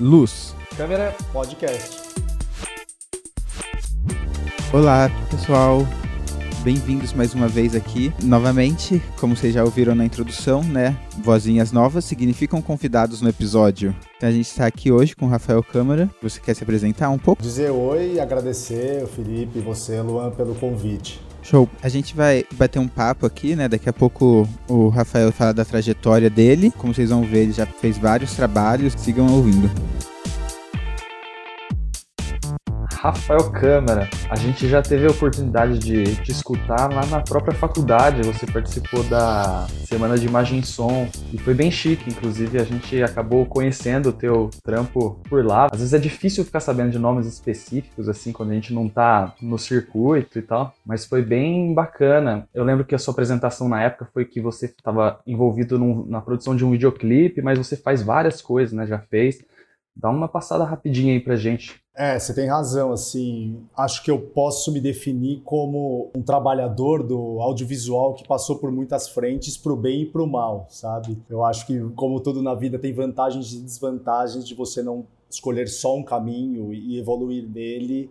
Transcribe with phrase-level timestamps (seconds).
[0.00, 0.56] Luz.
[0.76, 2.02] Câmera Podcast.
[4.72, 5.86] Olá, pessoal.
[6.64, 8.12] Bem-vindos mais uma vez aqui.
[8.20, 10.96] Novamente, como vocês já ouviram na introdução, né?
[11.22, 13.94] Vozinhas novas significam convidados no episódio.
[14.16, 16.10] Então a gente está aqui hoje com o Rafael Câmara.
[16.20, 17.40] Você quer se apresentar um pouco?
[17.40, 21.20] Dizer oi e agradecer o Felipe e você, Luan, pelo convite.
[21.44, 21.68] Show.
[21.82, 23.68] A gente vai bater um papo aqui, né?
[23.68, 26.72] Daqui a pouco o Rafael fala da trajetória dele.
[26.76, 28.94] Como vocês vão ver, ele já fez vários trabalhos.
[28.96, 29.70] Sigam ouvindo.
[33.04, 34.08] Rafael Câmara.
[34.30, 38.22] A gente já teve a oportunidade de te escutar lá na própria faculdade.
[38.22, 42.08] Você participou da Semana de Imagem e Som e foi bem chique.
[42.08, 45.68] Inclusive, a gente acabou conhecendo o teu trampo por lá.
[45.70, 49.34] Às vezes é difícil ficar sabendo de nomes específicos, assim, quando a gente não tá
[49.38, 52.48] no circuito e tal, mas foi bem bacana.
[52.54, 56.22] Eu lembro que a sua apresentação na época foi que você estava envolvido num, na
[56.22, 58.86] produção de um videoclipe, mas você faz várias coisas, né?
[58.86, 59.44] Já fez.
[59.94, 61.83] Dá uma passada rapidinha aí pra gente.
[61.96, 67.40] É, você tem razão, assim, acho que eu posso me definir como um trabalhador do
[67.40, 71.16] audiovisual que passou por muitas frentes pro bem e pro mal, sabe?
[71.30, 75.68] Eu acho que como tudo na vida tem vantagens e desvantagens de você não escolher
[75.68, 78.10] só um caminho e evoluir nele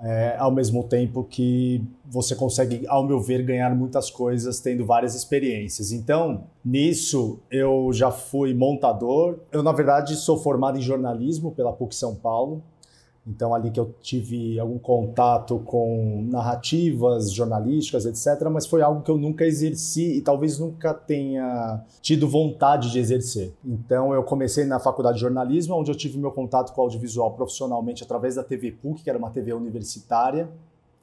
[0.00, 5.14] é, ao mesmo tempo que você consegue, ao meu ver, ganhar muitas coisas tendo várias
[5.14, 5.92] experiências.
[5.92, 9.40] Então, nisso, eu já fui montador.
[9.50, 12.62] Eu, na verdade, sou formado em jornalismo pela PUC São Paulo.
[13.28, 19.10] Então, ali que eu tive algum contato com narrativas jornalísticas, etc., mas foi algo que
[19.10, 23.52] eu nunca exerci e talvez nunca tenha tido vontade de exercer.
[23.64, 28.02] Então, eu comecei na faculdade de jornalismo, onde eu tive meu contato com audiovisual profissionalmente
[28.02, 30.48] através da TV PUC, que era uma TV universitária.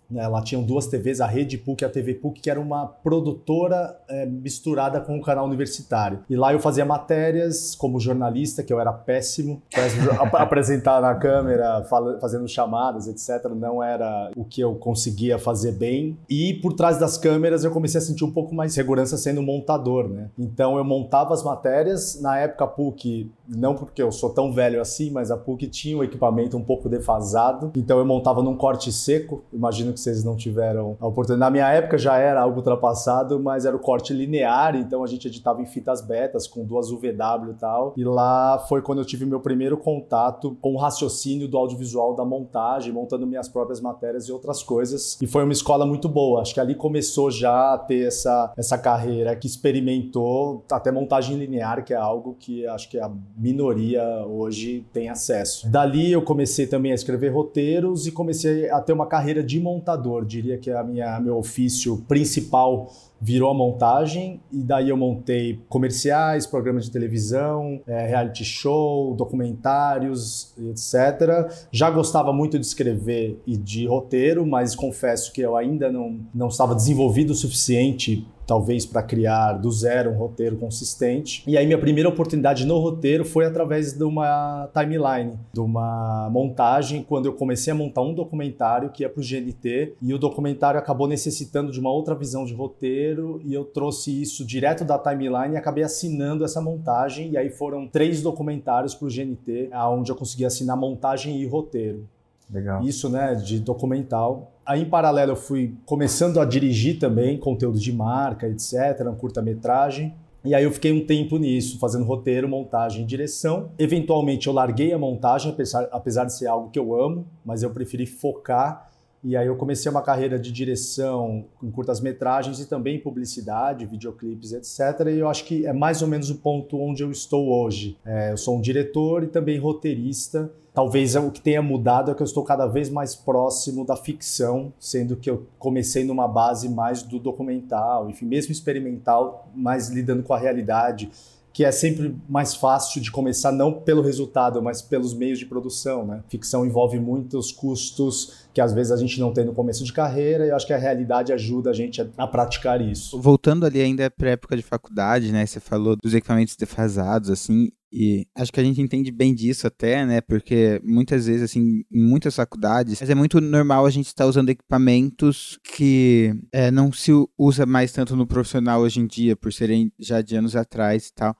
[0.10, 2.86] Né, lá tinham duas TVs, a Rede PUC e a TV PUC, que era uma
[2.86, 6.20] produtora é, misturada com o um canal universitário.
[6.30, 11.84] E lá eu fazia matérias como jornalista, que eu era péssimo, péssimo apresentar na câmera,
[12.20, 13.50] fazendo chamadas, etc.
[13.56, 16.18] Não era o que eu conseguia fazer bem.
[16.30, 20.08] E por trás das câmeras eu comecei a sentir um pouco mais segurança sendo montador,
[20.08, 20.30] né?
[20.38, 22.22] Então eu montava as matérias.
[22.22, 25.98] Na época a PUC, não porque eu sou tão velho assim, mas a PUC tinha
[25.98, 27.72] um equipamento um pouco defasado.
[27.76, 31.40] Então eu montava num corte seco, imagino que vocês não tiveram a oportunidade.
[31.40, 35.28] Na minha época já era algo ultrapassado, mas era o corte linear, então a gente
[35.28, 37.94] editava em fitas betas com duas UVW e tal.
[37.98, 42.26] E lá foi quando eu tive meu primeiro contato com o raciocínio do audiovisual da
[42.26, 45.18] montagem, montando minhas próprias matérias e outras coisas.
[45.22, 46.42] E foi uma escola muito boa.
[46.42, 51.84] Acho que ali começou já a ter essa, essa carreira que experimentou até montagem linear,
[51.84, 55.70] que é algo que acho que a minoria hoje tem acesso.
[55.70, 59.85] Dali eu comecei também a escrever roteiros e comecei a ter uma carreira de montagem
[59.86, 62.92] montador, diria que a minha meu ofício principal
[63.22, 70.54] virou a montagem e daí eu montei comerciais, programas de televisão, é, reality show, documentários,
[70.70, 71.50] etc.
[71.72, 76.48] Já gostava muito de escrever e de roteiro, mas confesso que eu ainda não, não
[76.48, 81.44] estava desenvolvido o suficiente talvez para criar do zero um roteiro consistente.
[81.48, 87.04] E aí minha primeira oportunidade no roteiro foi através de uma timeline, de uma montagem,
[87.04, 90.80] quando eu comecei a montar um documentário que ia para o GNT e o documentário
[90.80, 95.56] acabou necessitando de uma outra visão de roteiro e eu trouxe isso direto da timeline
[95.56, 100.16] e acabei assinando essa montagem e aí foram três documentários para o GNT, onde eu
[100.16, 102.08] consegui assinar montagem e roteiro.
[102.50, 102.84] Legal.
[102.84, 104.52] Isso, né, de documental.
[104.66, 110.14] Aí, em paralelo, eu fui começando a dirigir também conteúdo de marca, etc., um curta-metragem.
[110.44, 113.72] E aí eu fiquei um tempo nisso, fazendo roteiro, montagem e direção.
[113.80, 117.72] Eventualmente eu larguei a montagem, apesar, apesar de ser algo que eu amo, mas eu
[117.72, 118.92] preferi focar
[119.28, 125.08] e aí eu comecei uma carreira de direção em curtas-metragens e também publicidade, videoclipes, etc.
[125.08, 127.98] E eu acho que é mais ou menos o ponto onde eu estou hoje.
[128.06, 130.52] É, eu sou um diretor e também roteirista.
[130.76, 134.72] Talvez o que tenha mudado é que eu estou cada vez mais próximo da ficção,
[134.78, 140.36] sendo que eu comecei numa base mais do documental, enfim, mesmo experimental, mais lidando com
[140.36, 141.10] a realidade
[141.56, 146.06] que é sempre mais fácil de começar não pelo resultado, mas pelos meios de produção,
[146.06, 146.22] né?
[146.28, 150.46] Ficção envolve muitos custos que às vezes a gente não tem no começo de carreira
[150.46, 153.20] e eu acho que a realidade ajuda a gente a, a praticar isso.
[153.20, 155.46] Voltando ali ainda para época de faculdade, né?
[155.46, 160.06] Você falou dos equipamentos defasados, assim, e acho que a gente entende bem disso até,
[160.06, 160.22] né?
[160.22, 164.50] Porque muitas vezes, assim, em muitas faculdades, mas é muito normal a gente estar usando
[164.50, 169.92] equipamentos que é, não se usa mais tanto no profissional hoje em dia, por serem
[170.00, 171.36] já de anos atrás e tal.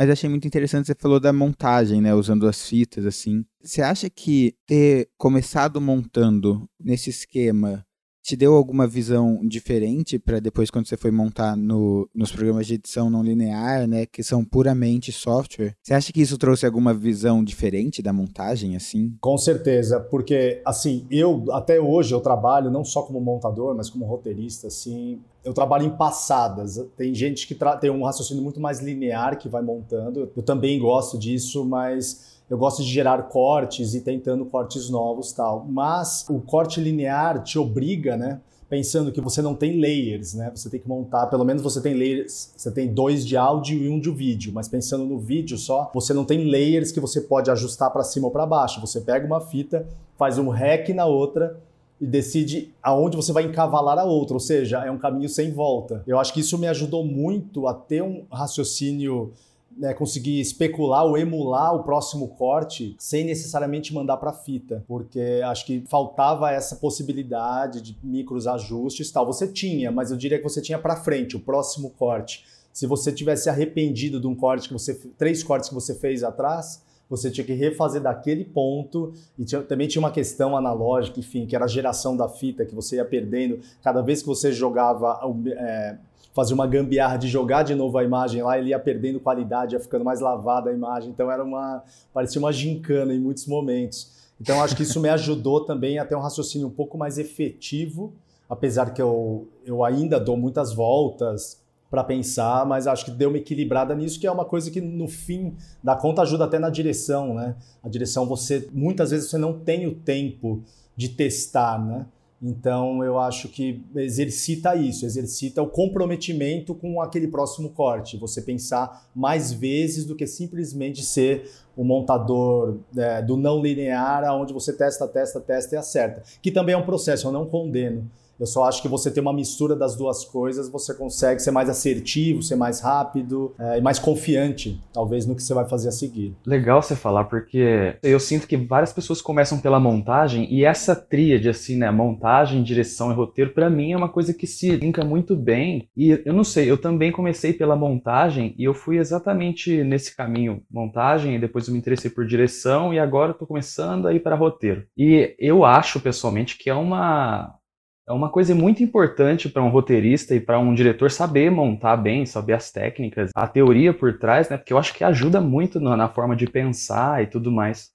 [0.00, 2.14] Mas achei muito interessante, você falou da montagem, né?
[2.14, 3.44] Usando as fitas, assim.
[3.62, 7.84] Você acha que ter começado montando nesse esquema
[8.22, 12.74] te deu alguma visão diferente para depois quando você foi montar no, nos programas de
[12.74, 15.74] edição não linear, né, que são puramente software?
[15.82, 19.16] Você acha que isso trouxe alguma visão diferente da montagem, assim?
[19.20, 24.06] Com certeza, porque assim eu até hoje eu trabalho não só como montador, mas como
[24.06, 26.84] roteirista, assim eu trabalho em passadas.
[26.96, 30.30] Tem gente que tem um raciocínio muito mais linear que vai montando.
[30.36, 35.64] Eu também gosto disso, mas eu gosto de gerar cortes e tentando cortes novos tal.
[35.68, 38.40] Mas o corte linear te obriga, né?
[38.68, 40.52] Pensando que você não tem layers, né?
[40.54, 43.88] Você tem que montar, pelo menos você tem layers, você tem dois de áudio e
[43.88, 47.50] um de vídeo, mas pensando no vídeo só, você não tem layers que você pode
[47.50, 48.80] ajustar para cima ou para baixo.
[48.80, 51.60] Você pega uma fita, faz um rec na outra
[52.00, 56.02] e decide aonde você vai encavalar a outra, ou seja, é um caminho sem volta.
[56.06, 59.32] Eu acho que isso me ajudou muito a ter um raciocínio
[59.76, 65.64] né, conseguir especular ou emular o próximo corte sem necessariamente mandar para fita, porque acho
[65.64, 69.26] que faltava essa possibilidade de micros ajustes, tal.
[69.26, 72.44] Você tinha, mas eu diria que você tinha para frente o próximo corte.
[72.72, 76.82] Se você tivesse arrependido de um corte que você três cortes que você fez atrás,
[77.10, 81.56] você tinha que refazer daquele ponto e tinha, também tinha uma questão analógica, enfim, que
[81.56, 85.96] era a geração da fita que você ia perdendo cada vez que você jogava, é,
[86.32, 89.80] fazia uma gambiarra de jogar de novo a imagem lá, ele ia perdendo qualidade, ia
[89.80, 91.82] ficando mais lavada a imagem, então era uma
[92.14, 94.12] parecia uma gincana em muitos momentos.
[94.40, 98.14] Então acho que isso me ajudou também a ter um raciocínio um pouco mais efetivo,
[98.48, 101.59] apesar que eu, eu ainda dou muitas voltas,
[101.90, 105.08] para pensar, mas acho que deu uma equilibrada nisso, que é uma coisa que no
[105.08, 107.56] fim da conta ajuda até na direção, né?
[107.82, 110.62] A direção você muitas vezes você não tem o tempo
[110.96, 112.06] de testar, né?
[112.42, 118.16] Então eu acho que exercita isso, exercita o comprometimento com aquele próximo corte.
[118.16, 124.54] Você pensar mais vezes do que simplesmente ser o montador é, do não linear, onde
[124.54, 126.22] você testa, testa, testa e acerta.
[126.40, 128.10] Que também é um processo, eu não condeno.
[128.40, 131.68] Eu só acho que você tem uma mistura das duas coisas, você consegue ser mais
[131.68, 135.92] assertivo, ser mais rápido é, e mais confiante, talvez, no que você vai fazer a
[135.92, 136.34] seguir.
[136.46, 141.50] Legal você falar, porque eu sinto que várias pessoas começam pela montagem e essa tríade,
[141.50, 141.90] assim, né?
[141.90, 145.88] Montagem, direção e roteiro, para mim é uma coisa que se linka muito bem.
[145.94, 150.62] E eu não sei, eu também comecei pela montagem e eu fui exatamente nesse caminho,
[150.70, 154.20] montagem, e depois eu me interessei por direção e agora eu tô começando a ir
[154.20, 154.84] para roteiro.
[154.96, 157.59] E eu acho, pessoalmente, que é uma
[158.08, 162.26] é uma coisa muito importante para um roteirista e para um diretor saber montar bem,
[162.26, 164.56] saber as técnicas, a teoria por trás, né?
[164.56, 167.90] Porque eu acho que ajuda muito na, forma de pensar e tudo mais.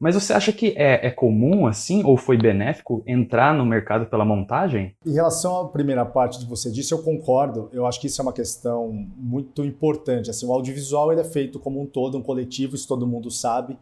[0.00, 4.24] Mas você acha que é, é, comum assim, ou foi benéfico, entrar no mercado pela
[4.24, 4.94] montagem?
[5.04, 7.68] Em relação à primeira parte que você disse, eu concordo.
[7.72, 10.30] Eu acho que isso é uma questão muito importante.
[10.30, 13.76] Assim, o audiovisual ele é feito como um todo, um coletivo, isso todo mundo sabe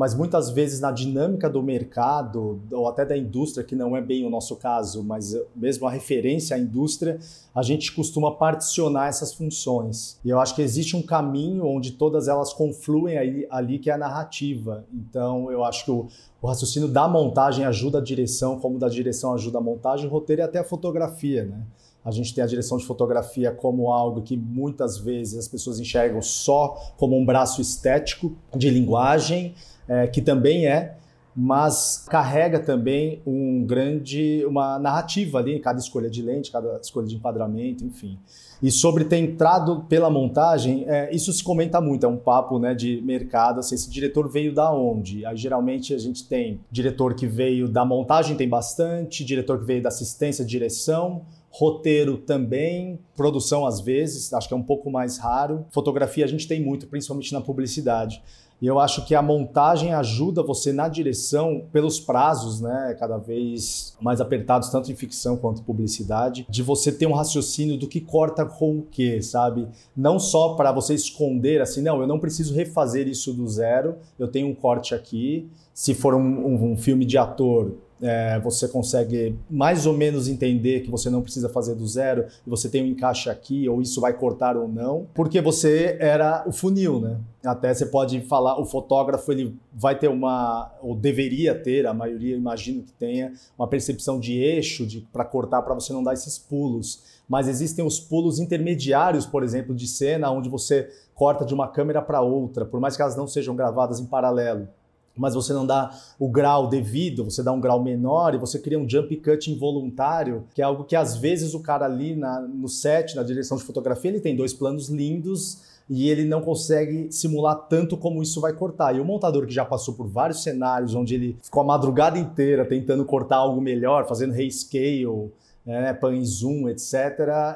[0.00, 4.24] mas muitas vezes na dinâmica do mercado ou até da indústria, que não é bem
[4.24, 7.18] o nosso caso, mas mesmo a referência à indústria,
[7.54, 10.18] a gente costuma particionar essas funções.
[10.24, 13.92] E eu acho que existe um caminho onde todas elas confluem ali, ali que é
[13.92, 14.86] a narrativa.
[14.90, 16.08] Então eu acho que o,
[16.40, 20.40] o raciocínio da montagem ajuda a direção, como da direção ajuda a montagem, o roteiro
[20.40, 21.60] e até a fotografia, né?
[22.04, 26.22] A gente tem a direção de fotografia como algo que muitas vezes as pessoas enxergam
[26.22, 29.54] só como um braço estético de linguagem,
[29.86, 30.96] é, que também é,
[31.34, 37.16] mas carrega também um grande, uma narrativa ali, cada escolha de lente, cada escolha de
[37.16, 38.18] enquadramento, enfim.
[38.62, 42.74] E sobre ter entrado pela montagem, é, isso se comenta muito, é um papo né,
[42.74, 45.24] de mercado, assim, esse diretor veio da onde?
[45.24, 49.82] Aí, geralmente a gente tem diretor que veio da montagem, tem bastante, diretor que veio
[49.82, 55.66] da assistência, direção, roteiro também, produção às vezes, acho que é um pouco mais raro.
[55.70, 58.22] Fotografia a gente tem muito, principalmente na publicidade.
[58.62, 63.96] E eu acho que a montagem ajuda você na direção pelos prazos, né, cada vez
[64.00, 68.44] mais apertados, tanto em ficção quanto publicidade, de você ter um raciocínio do que corta
[68.44, 69.66] com o que, sabe?
[69.96, 74.28] Não só para você esconder assim, não, eu não preciso refazer isso do zero, eu
[74.28, 75.48] tenho um corte aqui.
[75.72, 80.80] Se for um, um, um filme de ator, é, você consegue mais ou menos entender
[80.80, 84.00] que você não precisa fazer do zero e você tem um encaixe aqui, ou isso
[84.00, 87.18] vai cortar ou não, porque você era o funil, né?
[87.44, 92.36] Até você pode falar, o fotógrafo ele vai ter uma, ou deveria ter, a maioria
[92.36, 97.20] imagino que tenha, uma percepção de eixo para cortar, para você não dar esses pulos.
[97.28, 102.02] Mas existem os pulos intermediários, por exemplo, de cena, onde você corta de uma câmera
[102.02, 104.68] para outra, por mais que elas não sejam gravadas em paralelo
[105.16, 108.78] mas você não dá o grau devido, você dá um grau menor e você cria
[108.78, 112.68] um jump cut involuntário, que é algo que às vezes o cara ali na, no
[112.68, 115.58] set, na direção de fotografia, ele tem dois planos lindos
[115.90, 118.94] e ele não consegue simular tanto como isso vai cortar.
[118.94, 122.64] E o montador que já passou por vários cenários onde ele ficou a madrugada inteira
[122.64, 125.32] tentando cortar algo melhor, fazendo rescale,
[125.66, 126.94] é, pan e zoom, etc.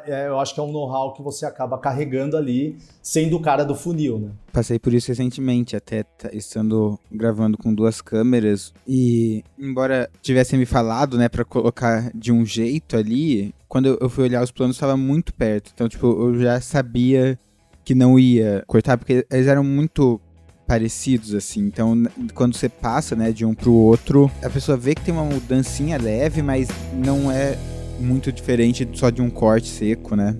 [0.06, 3.64] É, eu acho que é um know-how que você acaba carregando ali, sendo o cara
[3.64, 4.30] do funil, né?
[4.52, 11.18] Passei por isso recentemente, até estando gravando com duas câmeras e embora tivessem me falado,
[11.18, 15.34] né, para colocar de um jeito ali, quando eu fui olhar os planos estava muito
[15.34, 15.72] perto.
[15.74, 17.38] Então, tipo, eu já sabia
[17.84, 20.20] que não ia cortar porque eles eram muito
[20.66, 21.60] parecidos, assim.
[21.66, 25.24] Então, quando você passa, né, de um pro outro, a pessoa vê que tem uma
[25.24, 27.58] mudancinha leve, mas não é
[28.00, 30.36] muito diferente só de um corte seco, né?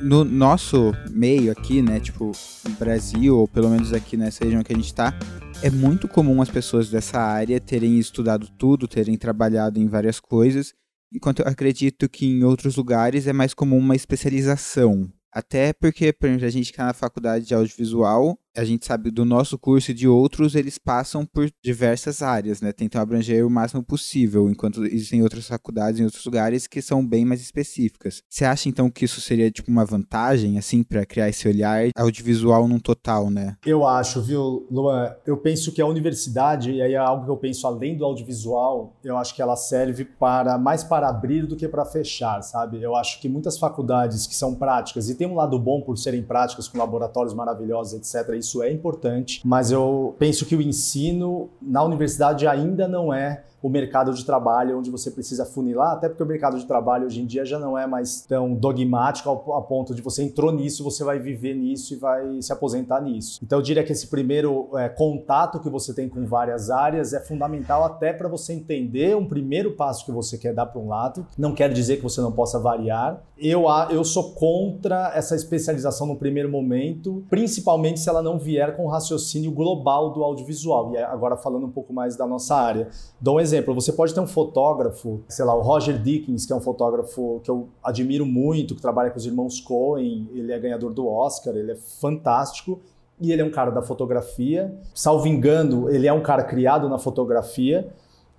[0.00, 2.32] No nosso meio aqui, né, tipo,
[2.78, 5.16] Brasil, ou pelo menos aqui nessa região que a gente tá,
[5.62, 10.74] é muito comum as pessoas dessa área terem estudado tudo, terem trabalhado em várias coisas,
[11.12, 15.08] enquanto eu acredito que em outros lugares é mais comum uma especialização.
[15.32, 19.10] Até porque, por exemplo, a gente que está na faculdade de audiovisual, a gente sabe
[19.10, 22.72] do nosso curso e de outros, eles passam por diversas áreas, né?
[22.72, 27.24] Tentam abranger o máximo possível, enquanto existem outras faculdades em outros lugares que são bem
[27.24, 28.22] mais específicas.
[28.28, 32.68] Você acha então que isso seria tipo uma vantagem assim para criar esse olhar audiovisual
[32.68, 33.56] num total, né?
[33.64, 35.14] Eu acho, viu, Luan?
[35.26, 38.96] Eu penso que a universidade, e aí é algo que eu penso além do audiovisual,
[39.02, 42.82] eu acho que ela serve para mais para abrir do que para fechar, sabe?
[42.82, 46.22] Eu acho que muitas faculdades que são práticas e tem um lado bom por serem
[46.22, 51.82] práticas com laboratórios maravilhosos, etc isso é importante, mas eu penso que o ensino na
[51.82, 56.26] universidade ainda não é o mercado de trabalho onde você precisa funilar, até porque o
[56.26, 60.02] mercado de trabalho hoje em dia já não é mais tão dogmático a ponto de
[60.02, 63.38] você entrou nisso, você vai viver nisso e vai se aposentar nisso.
[63.42, 67.20] Então eu diria que esse primeiro é, contato que você tem com várias áreas é
[67.20, 71.26] fundamental até para você entender um primeiro passo que você quer dar para um lado.
[71.38, 73.22] Não quer dizer que você não possa variar.
[73.38, 78.86] Eu, eu sou contra essa especialização no primeiro momento, principalmente se ela não vier com
[78.86, 80.92] o raciocínio global do audiovisual.
[80.94, 82.88] E agora falando um pouco mais da nossa área.
[83.20, 86.56] Dou um exemplo você pode ter um fotógrafo, sei lá, o Roger Dickens, que é
[86.56, 90.92] um fotógrafo que eu admiro muito, que trabalha com os irmãos Coen, ele é ganhador
[90.92, 92.80] do Oscar, ele é fantástico.
[93.20, 94.74] E ele é um cara da fotografia.
[94.94, 97.88] Salvo engano, ele é um cara criado na fotografia,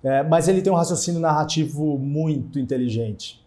[0.02, 3.43] é, mas ele tem um raciocínio narrativo muito inteligente.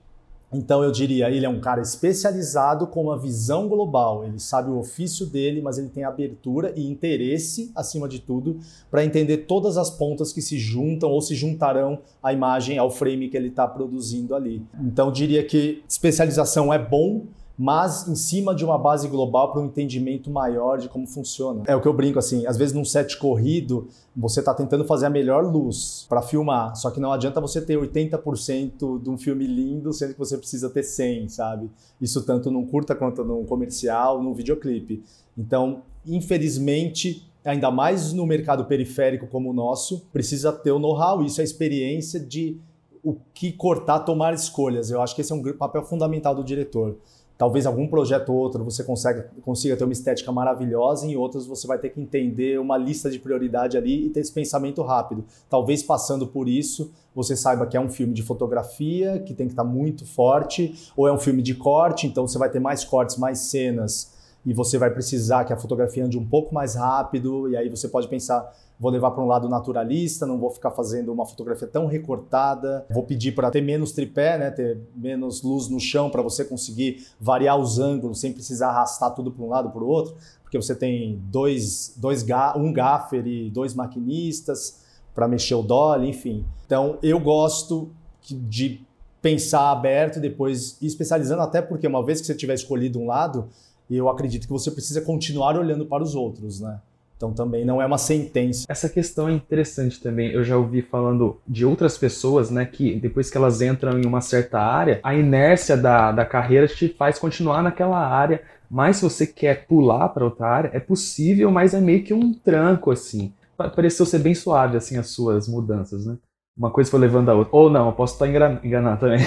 [0.51, 4.23] Então eu diria, ele é um cara especializado com uma visão global.
[4.23, 9.03] Ele sabe o ofício dele, mas ele tem abertura e interesse, acima de tudo, para
[9.03, 13.35] entender todas as pontas que se juntam ou se juntarão à imagem, ao frame que
[13.35, 14.65] ele está produzindo ali.
[14.81, 17.25] Então eu diria que especialização é bom,
[17.57, 21.63] mas em cima de uma base global para um entendimento maior de como funciona.
[21.65, 25.07] É o que eu brinco assim, às vezes num set corrido, você está tentando fazer
[25.07, 29.47] a melhor luz para filmar, só que não adianta você ter 80% de um filme
[29.47, 31.71] lindo, sendo que você precisa ter 100, sabe?
[31.99, 35.03] Isso tanto num curta quanto num comercial, num videoclipe.
[35.35, 41.41] Então, infelizmente, ainda mais no mercado periférico como o nosso, precisa ter o know-how, isso
[41.41, 42.59] é experiência de
[43.03, 44.91] o que cortar, tomar escolhas.
[44.91, 46.97] Eu acho que esse é um papel fundamental do diretor.
[47.37, 51.67] Talvez algum projeto ou outro você consiga, consiga ter uma estética maravilhosa, em outros você
[51.67, 55.23] vai ter que entender uma lista de prioridade ali e ter esse pensamento rápido.
[55.47, 59.53] Talvez passando por isso, você saiba que é um filme de fotografia, que tem que
[59.53, 63.17] estar muito forte, ou é um filme de corte, então você vai ter mais cortes,
[63.17, 67.57] mais cenas, e você vai precisar que a fotografia ande um pouco mais rápido, e
[67.57, 71.25] aí você pode pensar vou levar para um lado naturalista, não vou ficar fazendo uma
[71.25, 76.09] fotografia tão recortada, vou pedir para ter menos tripé, né, ter menos luz no chão
[76.09, 79.87] para você conseguir variar os ângulos sem precisar arrastar tudo para um lado para o
[79.87, 86.09] outro, porque você tem dois, dois um gaffer e dois maquinistas para mexer o dolly,
[86.09, 86.45] enfim.
[86.65, 87.89] Então eu gosto
[88.21, 88.85] de
[89.21, 93.07] pensar aberto e depois ir especializando, até porque uma vez que você tiver escolhido um
[93.07, 93.49] lado,
[93.89, 96.79] eu acredito que você precisa continuar olhando para os outros, né?
[97.17, 98.65] Então também não é uma sentença.
[98.69, 100.31] Essa questão é interessante também.
[100.31, 104.21] Eu já ouvi falando de outras pessoas, né, que depois que elas entram em uma
[104.21, 108.41] certa área, a inércia da, da carreira te faz continuar naquela área.
[108.69, 112.33] Mas se você quer pular para outra área, é possível, mas é meio que um
[112.33, 113.33] tranco assim.
[113.57, 116.17] Pareceu ser bem suave assim as suas mudanças, né?
[116.55, 117.55] Uma coisa foi levando a outra.
[117.55, 119.19] Ou não, eu posso estar enganado também.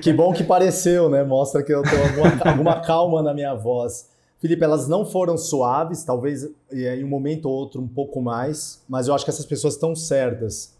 [0.00, 1.22] Que bom que pareceu, né?
[1.22, 4.08] Mostra que eu tenho alguma, alguma calma na minha voz.
[4.40, 9.08] Felipe, elas não foram suaves, talvez em um momento ou outro um pouco mais, mas
[9.08, 10.76] eu acho que essas pessoas estão certas.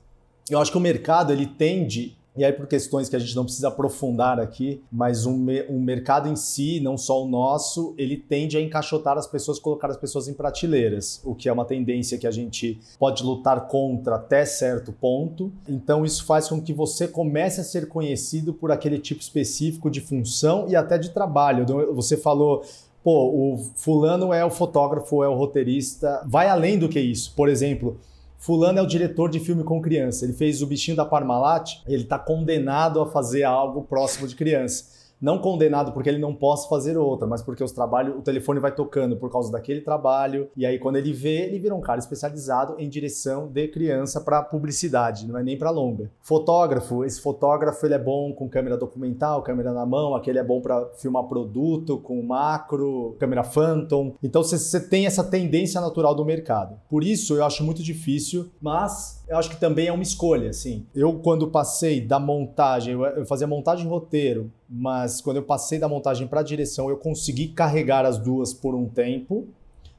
[0.49, 3.45] Eu acho que o mercado ele tende, e aí por questões que a gente não
[3.45, 8.17] precisa aprofundar aqui, mas o, me, o mercado em si, não só o nosso, ele
[8.17, 12.17] tende a encaixotar as pessoas, colocar as pessoas em prateleiras, o que é uma tendência
[12.17, 15.53] que a gente pode lutar contra até certo ponto.
[15.69, 20.01] Então isso faz com que você comece a ser conhecido por aquele tipo específico de
[20.01, 21.67] função e até de trabalho.
[21.93, 22.63] Você falou
[23.03, 27.33] pô, o fulano é o fotógrafo, é o roteirista, vai além do que isso.
[27.35, 27.99] Por exemplo,
[28.39, 30.25] Fulano é o diretor de filme com criança.
[30.25, 34.97] Ele fez o bichinho da Parmalat, ele está condenado a fazer algo próximo de criança
[35.21, 38.75] não condenado porque ele não possa fazer outra, mas porque os trabalhos, o telefone vai
[38.75, 42.75] tocando por causa daquele trabalho, e aí quando ele vê, ele vira um cara especializado
[42.79, 46.11] em direção de criança para publicidade, não é nem para longa.
[46.23, 50.61] Fotógrafo, esse fotógrafo ele é bom com câmera documental, câmera na mão, aquele é bom
[50.61, 54.15] para filmar produto com macro, câmera phantom.
[54.23, 56.77] Então você tem essa tendência natural do mercado.
[56.89, 60.87] Por isso eu acho muito difícil, mas eu acho que também é uma escolha, assim.
[60.95, 66.27] Eu quando passei da montagem, eu fazia montagem roteiro, mas quando eu passei da montagem
[66.27, 69.47] para a direção, eu consegui carregar as duas por um tempo,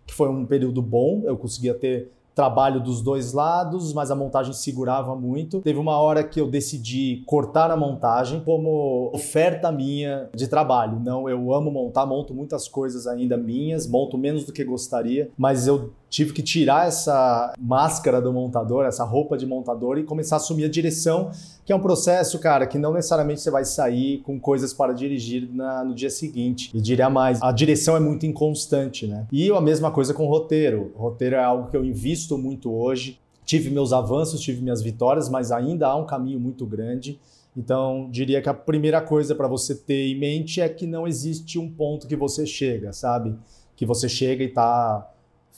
[0.05, 4.53] que foi um período bom, eu conseguia ter trabalho dos dois lados, mas a montagem
[4.53, 5.59] segurava muito.
[5.59, 11.01] Teve uma hora que eu decidi cortar a montagem como oferta minha de trabalho.
[11.01, 15.67] Não, eu amo montar, monto muitas coisas ainda minhas, monto menos do que gostaria, mas
[15.67, 20.37] eu tive que tirar essa máscara do montador, essa roupa de montador e começar a
[20.37, 21.31] assumir a direção,
[21.63, 25.47] que é um processo, cara, que não necessariamente você vai sair com coisas para dirigir
[25.53, 26.71] na, no dia seguinte.
[26.73, 29.27] E diria mais, a direção é muito inconstante, né?
[29.31, 30.91] E a mesma coisa com o roteiro.
[30.95, 33.19] O roteiro é algo que eu invisto muito hoje.
[33.45, 37.19] Tive meus avanços, tive minhas vitórias, mas ainda há um caminho muito grande.
[37.55, 41.57] Então, diria que a primeira coisa para você ter em mente é que não existe
[41.57, 43.35] um ponto que você chega, sabe?
[43.75, 45.07] Que você chega e está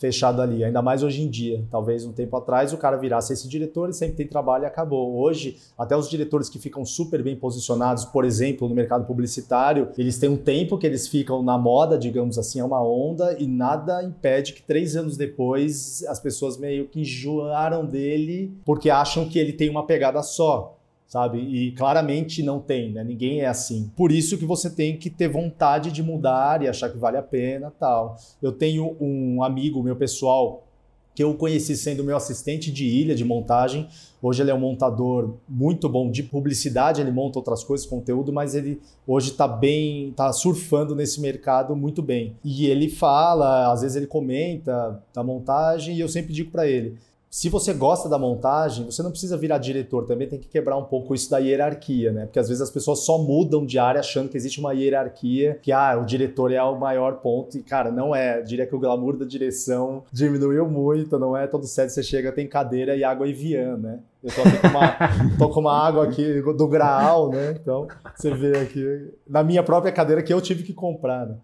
[0.01, 1.63] fechado ali, ainda mais hoje em dia.
[1.69, 5.21] Talvez um tempo atrás o cara virasse esse diretor e sempre tem trabalho e acabou.
[5.21, 10.17] Hoje, até os diretores que ficam super bem posicionados, por exemplo, no mercado publicitário, eles
[10.17, 14.03] têm um tempo que eles ficam na moda, digamos assim, é uma onda, e nada
[14.03, 19.53] impede que três anos depois as pessoas meio que enjoaram dele porque acham que ele
[19.53, 20.80] tem uma pegada só
[21.11, 21.39] sabe?
[21.39, 23.03] E claramente não tem, né?
[23.03, 23.91] Ninguém é assim.
[23.97, 27.21] Por isso que você tem que ter vontade de mudar e achar que vale a
[27.21, 28.15] pena, tal.
[28.41, 30.65] Eu tenho um amigo meu pessoal
[31.13, 33.89] que eu conheci sendo meu assistente de ilha de montagem.
[34.21, 38.55] Hoje ele é um montador muito bom de publicidade, ele monta outras coisas, conteúdo, mas
[38.55, 42.37] ele hoje está bem, está surfando nesse mercado muito bem.
[42.41, 46.95] E ele fala, às vezes ele comenta da montagem e eu sempre digo para ele:
[47.33, 50.83] se você gosta da montagem, você não precisa virar diretor, também tem que quebrar um
[50.83, 52.25] pouco isso da hierarquia, né?
[52.25, 55.71] Porque às vezes as pessoas só mudam de área achando que existe uma hierarquia, que
[55.71, 58.39] ah, o diretor é o maior ponto, e cara, não é.
[58.39, 62.33] Eu diria que o glamour da direção diminuiu muito, não é todo set você chega,
[62.33, 63.99] tem cadeira e água Evian, né?
[64.21, 64.97] Eu tô, com uma,
[65.39, 67.51] tô com uma água aqui do Graal, né?
[67.51, 71.37] Então, você vê aqui, na minha própria cadeira que eu tive que comprar, né?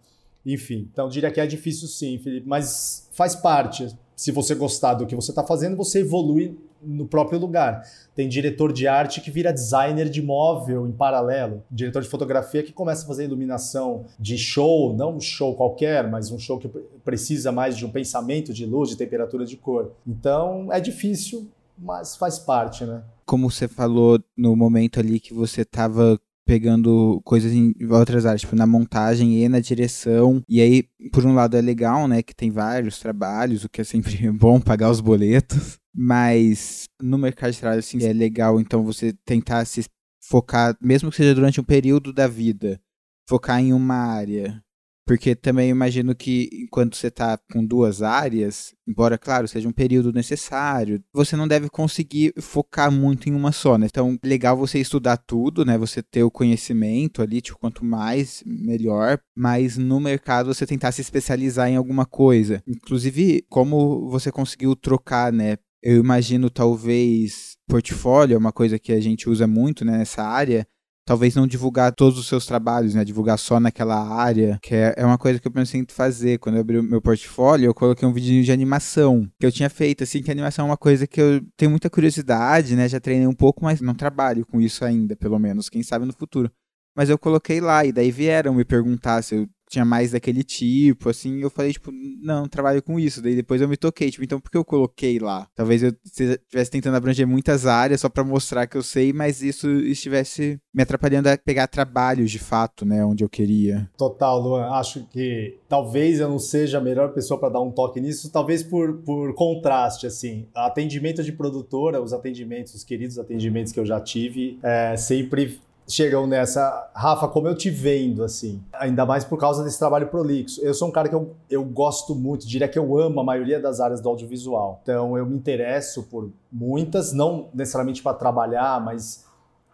[0.46, 5.06] Enfim, então diria que é difícil sim, Felipe, mas faz parte se você gostar do
[5.06, 7.88] que você está fazendo, você evolui no próprio lugar.
[8.16, 12.74] Tem diretor de arte que vira designer de móvel em paralelo, diretor de fotografia que
[12.74, 16.68] começa a fazer iluminação de show, não um show qualquer, mas um show que
[17.06, 19.92] precisa mais de um pensamento de luz, de temperatura de cor.
[20.06, 23.04] Então é difícil, mas faz parte, né?
[23.24, 28.56] Como você falou no momento ali que você estava pegando coisas em outras áreas, tipo
[28.56, 30.42] na montagem e na direção.
[30.48, 33.84] E aí, por um lado é legal, né, que tem vários trabalhos, o que é
[33.84, 39.14] sempre bom pagar os boletos, mas no mercado de trabalho assim é legal então você
[39.26, 39.84] tentar se
[40.24, 42.80] focar, mesmo que seja durante um período da vida,
[43.28, 44.64] focar em uma área
[45.08, 50.12] porque também imagino que enquanto você está com duas áreas, embora, claro, seja um período
[50.12, 53.88] necessário, você não deve conseguir focar muito em uma só, né?
[53.90, 55.78] Então, legal você estudar tudo, né?
[55.78, 59.18] Você ter o conhecimento ali, tipo, quanto mais, melhor.
[59.34, 62.62] Mas no mercado você tentar se especializar em alguma coisa.
[62.68, 65.56] Inclusive, como você conseguiu trocar, né?
[65.82, 70.68] Eu imagino, talvez, portfólio é uma coisa que a gente usa muito né, nessa área
[71.08, 73.06] talvez não divulgar todos os seus trabalhos, né?
[73.06, 76.38] Divulgar só naquela área, que é, é uma coisa que eu pensei em fazer.
[76.38, 79.70] Quando eu abri o meu portfólio, eu coloquei um vídeo de animação que eu tinha
[79.70, 82.90] feito, assim, que animação é uma coisa que eu tenho muita curiosidade, né?
[82.90, 85.70] Já treinei um pouco, mas não trabalho com isso ainda, pelo menos.
[85.70, 86.52] Quem sabe no futuro.
[86.94, 91.10] Mas eu coloquei lá, e daí vieram me perguntar se eu tinha mais daquele tipo,
[91.10, 93.22] assim, eu falei, tipo, não, trabalho com isso.
[93.22, 95.48] Daí depois eu me toquei, tipo, então por que eu coloquei lá?
[95.56, 99.70] Talvez eu estivesse tentando abranger muitas áreas só para mostrar que eu sei, mas isso
[99.82, 103.90] estivesse me atrapalhando a pegar trabalhos de fato, né, onde eu queria.
[103.98, 104.70] Total, Luan.
[104.72, 108.64] Acho que talvez eu não seja a melhor pessoa para dar um toque nisso, talvez
[108.64, 110.48] por, por contraste, assim.
[110.56, 116.28] Atendimento de produtora, os atendimentos, os queridos atendimentos que eu já tive, é, sempre chegam
[116.28, 120.60] nessa, Rafa, como eu te vendo, assim, ainda mais por causa desse trabalho prolixo.
[120.62, 123.60] Eu sou um cara que eu, eu gosto muito, diria que eu amo a maioria
[123.60, 124.80] das áreas do audiovisual.
[124.84, 129.26] Então eu me interesso por muitas, não necessariamente para trabalhar, mas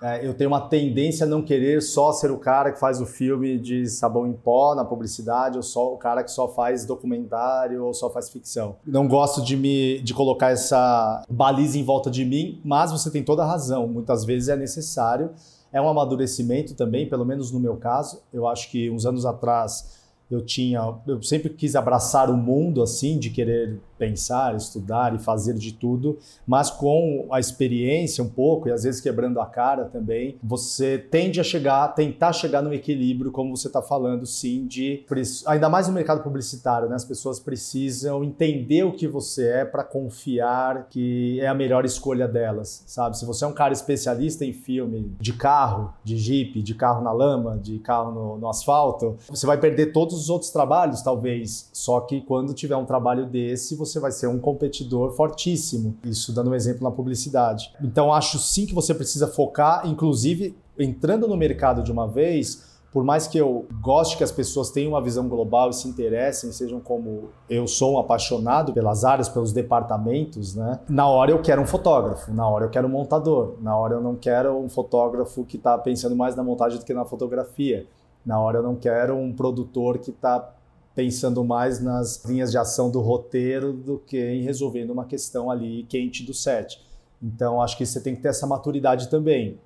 [0.04, 3.06] é, eu tenho uma tendência a não querer só ser o cara que faz o
[3.06, 7.86] filme de sabão em pó na publicidade, ou só o cara que só faz documentário
[7.86, 8.76] ou só faz ficção.
[8.86, 13.23] Não gosto de me de colocar essa baliza em volta de mim, mas você tem
[13.23, 13.88] toda a razão.
[13.88, 15.32] Muitas vezes é necessário.
[15.73, 18.21] É um amadurecimento também, pelo menos no meu caso.
[18.31, 20.02] Eu acho que uns anos atrás
[20.33, 25.53] eu tinha, eu sempre quis abraçar o mundo assim, de querer pensar, estudar e fazer
[25.53, 30.37] de tudo, mas com a experiência um pouco e às vezes quebrando a cara também,
[30.43, 35.05] você tende a chegar, tentar chegar no equilíbrio, como você está falando, sim, de
[35.45, 36.95] ainda mais no mercado publicitário, né?
[36.95, 42.27] As pessoas precisam entender o que você é para confiar que é a melhor escolha
[42.27, 43.17] delas, sabe?
[43.17, 47.11] Se você é um cara especialista em filme de carro, de jeep, de carro na
[47.11, 51.69] lama, de carro no, no asfalto, você vai perder todos os outros trabalhos, talvez.
[51.73, 55.95] Só que quando tiver um trabalho desse, você vai ser um competidor fortíssimo.
[56.03, 57.71] Isso dando um exemplo na publicidade.
[57.81, 63.03] Então acho sim que você precisa focar, inclusive entrando no mercado de uma vez, por
[63.03, 66.79] mais que eu goste que as pessoas tenham uma visão global e se interessem, sejam
[66.79, 70.79] como eu sou um apaixonado pelas áreas, pelos departamentos, né?
[70.88, 74.01] Na hora eu quero um fotógrafo, na hora eu quero um montador, na hora eu
[74.01, 77.88] não quero um fotógrafo que está pensando mais na montagem do que na fotografia.
[78.25, 80.53] Na hora eu não quero um produtor que está
[80.95, 85.83] pensando mais nas linhas de ação do roteiro do que em resolvendo uma questão ali
[85.89, 86.79] quente do set.
[87.21, 89.57] Então, acho que você tem que ter essa maturidade também.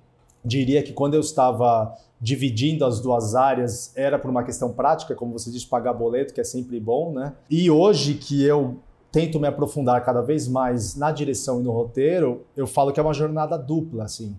[0.44, 5.32] Diria que quando eu estava dividindo as duas áreas, era por uma questão prática, como
[5.32, 7.34] você diz, pagar boleto, que é sempre bom, né?
[7.50, 8.76] E hoje que eu
[9.10, 13.02] tento me aprofundar cada vez mais na direção e no roteiro, eu falo que é
[13.02, 14.36] uma jornada dupla, assim.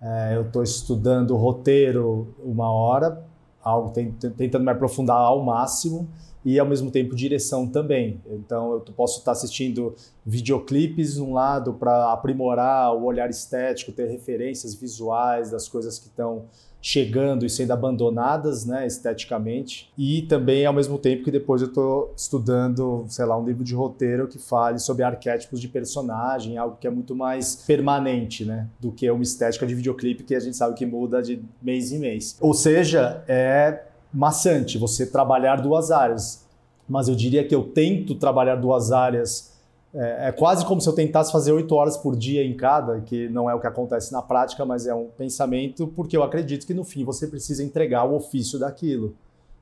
[0.00, 3.24] É, eu estou estudando roteiro uma hora,
[3.66, 6.08] algo tentando me aprofundar ao máximo
[6.44, 8.20] e ao mesmo tempo direção também.
[8.30, 14.72] Então eu posso estar assistindo videoclipes um lado para aprimorar o olhar estético, ter referências
[14.72, 16.44] visuais das coisas que estão
[16.86, 19.92] chegando e sendo abandonadas, né, esteticamente.
[19.98, 23.74] E também ao mesmo tempo que depois eu estou estudando, sei lá, um livro de
[23.74, 28.92] roteiro que fale sobre arquétipos de personagem, algo que é muito mais permanente, né, do
[28.92, 32.36] que uma estética de videoclipe que a gente sabe que muda de mês em mês.
[32.40, 33.82] Ou seja, é
[34.14, 36.46] maçante você trabalhar duas áreas.
[36.88, 39.55] Mas eu diria que eu tento trabalhar duas áreas
[39.98, 43.30] é, é, quase como se eu tentasse fazer oito horas por dia em cada, que
[43.30, 46.74] não é o que acontece na prática, mas é um pensamento, porque eu acredito que
[46.74, 49.14] no fim você precisa entregar o ofício daquilo.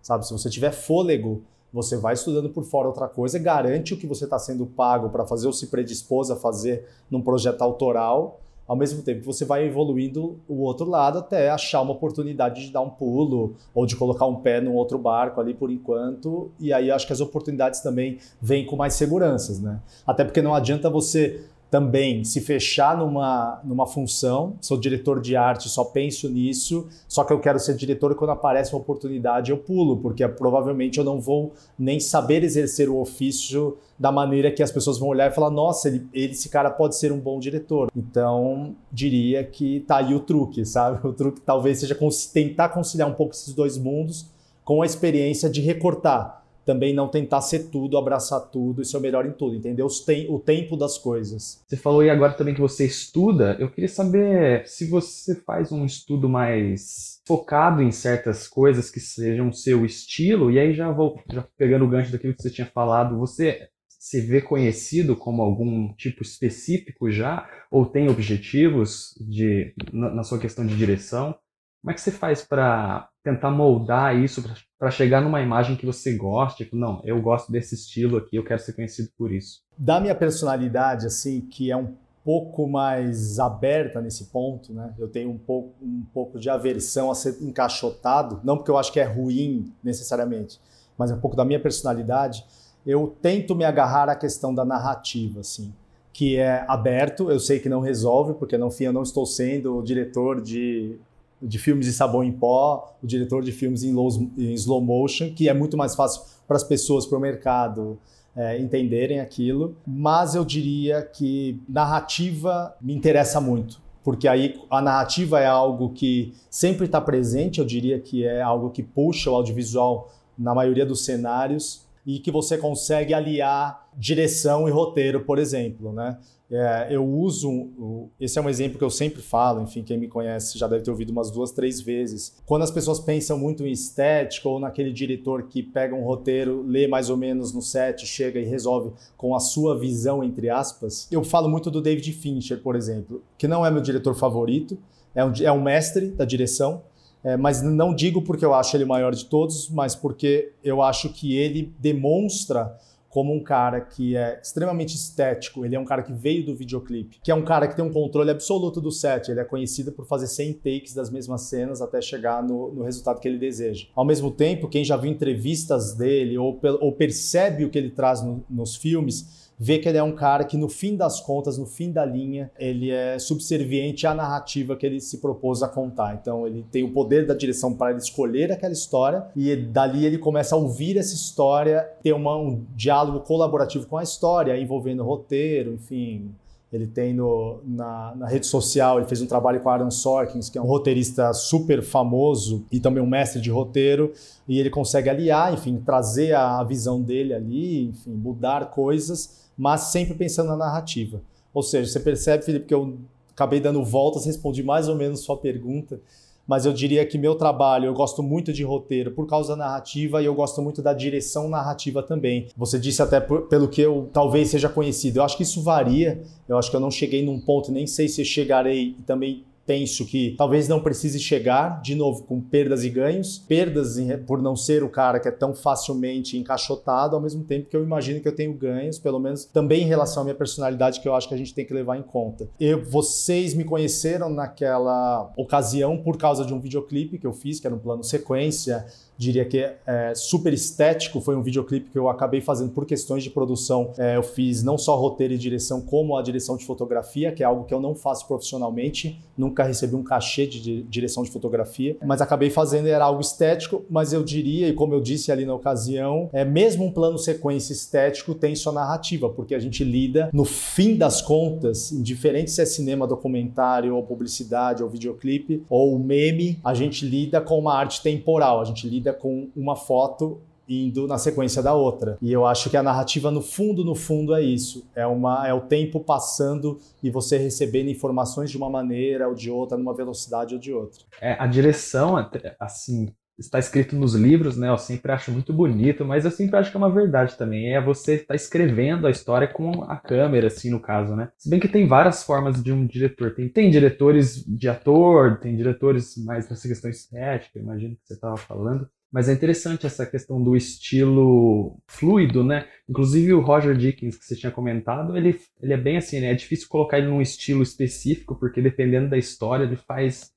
[0.02, 1.42] Sabe, se você tiver fôlego,
[1.72, 5.24] você vai estudando por fora outra coisa, garante o que você está sendo pago para
[5.24, 10.38] fazer ou se predispôs a fazer num projeto autoral ao mesmo tempo você vai evoluindo
[10.48, 14.36] o outro lado até achar uma oportunidade de dar um pulo ou de colocar um
[14.36, 16.50] pé num outro barco ali por enquanto.
[16.58, 19.80] E aí acho que as oportunidades também vêm com mais seguranças, né?
[20.06, 25.68] Até porque não adianta você também se fechar numa, numa função, sou diretor de arte,
[25.68, 29.58] só penso nisso, só que eu quero ser diretor e quando aparece uma oportunidade eu
[29.58, 34.70] pulo, porque provavelmente eu não vou nem saber exercer o ofício da maneira que as
[34.70, 37.90] pessoas vão olhar e falar, nossa, ele, esse cara pode ser um bom diretor.
[37.96, 41.00] Então, diria que tá aí o truque, sabe?
[41.06, 41.96] O truque talvez seja
[42.32, 44.26] tentar conciliar um pouco esses dois mundos
[44.64, 49.00] com a experiência de recortar também não tentar ser tudo, abraçar tudo e ser o
[49.00, 49.86] melhor em tudo, entendeu?
[50.28, 51.62] O tempo das coisas.
[51.66, 53.56] Você falou aí agora também que você estuda.
[53.58, 59.52] Eu queria saber se você faz um estudo mais focado em certas coisas que sejam
[59.52, 63.18] seu estilo, e aí já vou já pegando o gancho daquilo que você tinha falado,
[63.18, 70.22] você se vê conhecido como algum tipo específico já, ou tem objetivos de, na, na
[70.22, 71.34] sua questão de direção?
[71.80, 74.44] Como é que você faz para tentar moldar isso
[74.78, 76.62] para chegar numa imagem que você goste?
[76.62, 79.62] Tipo, não, eu gosto desse estilo aqui, eu quero ser conhecido por isso.
[79.78, 84.94] Da minha personalidade, assim, que é um pouco mais aberta nesse ponto, né?
[84.98, 88.92] Eu tenho um pouco, um pouco de aversão a ser encaixotado, não porque eu acho
[88.92, 90.60] que é ruim necessariamente,
[90.96, 92.44] mas é um pouco da minha personalidade.
[92.86, 95.72] Eu tento me agarrar à questão da narrativa, assim,
[96.12, 97.30] que é aberto.
[97.30, 100.98] Eu sei que não resolve, porque no fim eu não estou sendo o diretor de
[101.44, 105.30] de filmes de sabão em pó, o diretor de filmes em, low, em slow motion,
[105.32, 107.98] que é muito mais fácil para as pessoas, para o mercado
[108.34, 109.76] é, entenderem aquilo.
[109.86, 116.32] Mas eu diria que narrativa me interessa muito, porque aí a narrativa é algo que
[116.50, 121.04] sempre está presente, eu diria que é algo que puxa o audiovisual na maioria dos
[121.04, 121.84] cenários.
[122.06, 126.18] e que você consegue aliar direção e roteiro, por exemplo, né?
[126.50, 130.58] É, eu uso, esse é um exemplo que eu sempre falo, enfim, quem me conhece
[130.58, 132.36] já deve ter ouvido umas duas, três vezes.
[132.44, 136.86] Quando as pessoas pensam muito em estética ou naquele diretor que pega um roteiro, lê
[136.86, 141.24] mais ou menos no set, chega e resolve com a sua visão, entre aspas, eu
[141.24, 144.78] falo muito do David Fincher, por exemplo, que não é meu diretor favorito,
[145.14, 146.82] é um, é um mestre da direção,
[147.22, 150.82] é, mas não digo porque eu acho ele o maior de todos, mas porque eu
[150.82, 152.78] acho que ele demonstra
[153.14, 157.20] como um cara que é extremamente estético, ele é um cara que veio do videoclipe,
[157.22, 160.04] que é um cara que tem um controle absoluto do set, ele é conhecido por
[160.04, 163.86] fazer 100 takes das mesmas cenas até chegar no, no resultado que ele deseja.
[163.94, 168.20] Ao mesmo tempo, quem já viu entrevistas dele ou, ou percebe o que ele traz
[168.20, 171.66] no, nos filmes, vê que ele é um cara que, no fim das contas, no
[171.66, 176.18] fim da linha, ele é subserviente à narrativa que ele se propôs a contar.
[176.20, 180.18] Então, ele tem o poder da direção para ele escolher aquela história e dali ele
[180.18, 185.72] começa a ouvir essa história, ter uma, um diálogo colaborativo com a história, envolvendo roteiro,
[185.72, 186.34] enfim,
[186.74, 190.58] ele tem no, na, na, rede social, ele fez um trabalho com Aaron Sorkins, que
[190.58, 194.12] é um roteirista super famoso e também um mestre de roteiro,
[194.48, 200.14] e ele consegue aliar, enfim, trazer a visão dele ali, enfim, mudar coisas mas sempre
[200.14, 201.20] pensando na narrativa.
[201.52, 202.98] Ou seja, você percebe, Felipe, que eu
[203.32, 206.00] acabei dando voltas, respondi mais ou menos sua pergunta,
[206.46, 210.20] mas eu diria que meu trabalho, eu gosto muito de roteiro por causa da narrativa
[210.20, 212.48] e eu gosto muito da direção narrativa também.
[212.56, 215.18] Você disse até por, pelo que eu talvez seja conhecido.
[215.18, 216.22] Eu acho que isso varia.
[216.46, 220.04] Eu acho que eu não cheguei num ponto, nem sei se chegarei e também penso
[220.04, 223.38] que talvez não precise chegar, de novo, com perdas e ganhos.
[223.38, 223.96] Perdas
[224.26, 227.82] por não ser o cara que é tão facilmente encaixotado, ao mesmo tempo que eu
[227.82, 231.14] imagino que eu tenho ganhos, pelo menos também em relação à minha personalidade, que eu
[231.14, 232.48] acho que a gente tem que levar em conta.
[232.58, 237.66] Eu, vocês me conheceram naquela ocasião por causa de um videoclipe que eu fiz, que
[237.66, 238.84] era um plano sequência
[239.16, 241.20] diria que é super estético.
[241.20, 243.92] Foi um videoclipe que eu acabei fazendo por questões de produção.
[243.98, 247.46] É, eu fiz não só roteiro e direção, como a direção de fotografia, que é
[247.46, 249.20] algo que eu não faço profissionalmente.
[249.36, 253.84] Nunca recebi um cachê de direção de fotografia, mas acabei fazendo era algo estético.
[253.88, 257.72] Mas eu diria, e como eu disse ali na ocasião, é mesmo um plano sequência
[257.72, 262.66] estético tem sua narrativa, porque a gente lida no fim das contas, indiferente se é
[262.66, 268.60] cinema, documentário, ou publicidade, ou videoclipe, ou meme, a gente lida com uma arte temporal.
[268.60, 272.16] A gente lida lida com uma foto indo na sequência da outra.
[272.22, 274.88] E eu acho que a narrativa no fundo, no fundo é isso.
[274.94, 279.50] É uma é o tempo passando e você recebendo informações de uma maneira ou de
[279.50, 281.04] outra, numa velocidade ou de outra.
[281.20, 282.16] É, a direção
[282.58, 284.68] assim, está escrito nos livros, né?
[284.68, 287.74] Eu sempre acho muito bonito, mas eu sempre acho que é uma verdade também.
[287.74, 291.30] É você estar tá escrevendo a história com a câmera, assim, no caso, né?
[291.36, 293.34] Se bem que tem várias formas de um diretor.
[293.34, 298.36] Tem, tem diretores de ator, tem diretores mais nessa questão estética, imagino que você estava
[298.36, 298.88] falando.
[299.14, 302.66] Mas é interessante essa questão do estilo fluido, né?
[302.88, 306.32] Inclusive o Roger Dickens, que você tinha comentado, ele, ele é bem assim, né?
[306.32, 310.33] É difícil colocar ele num estilo específico, porque dependendo da história, ele faz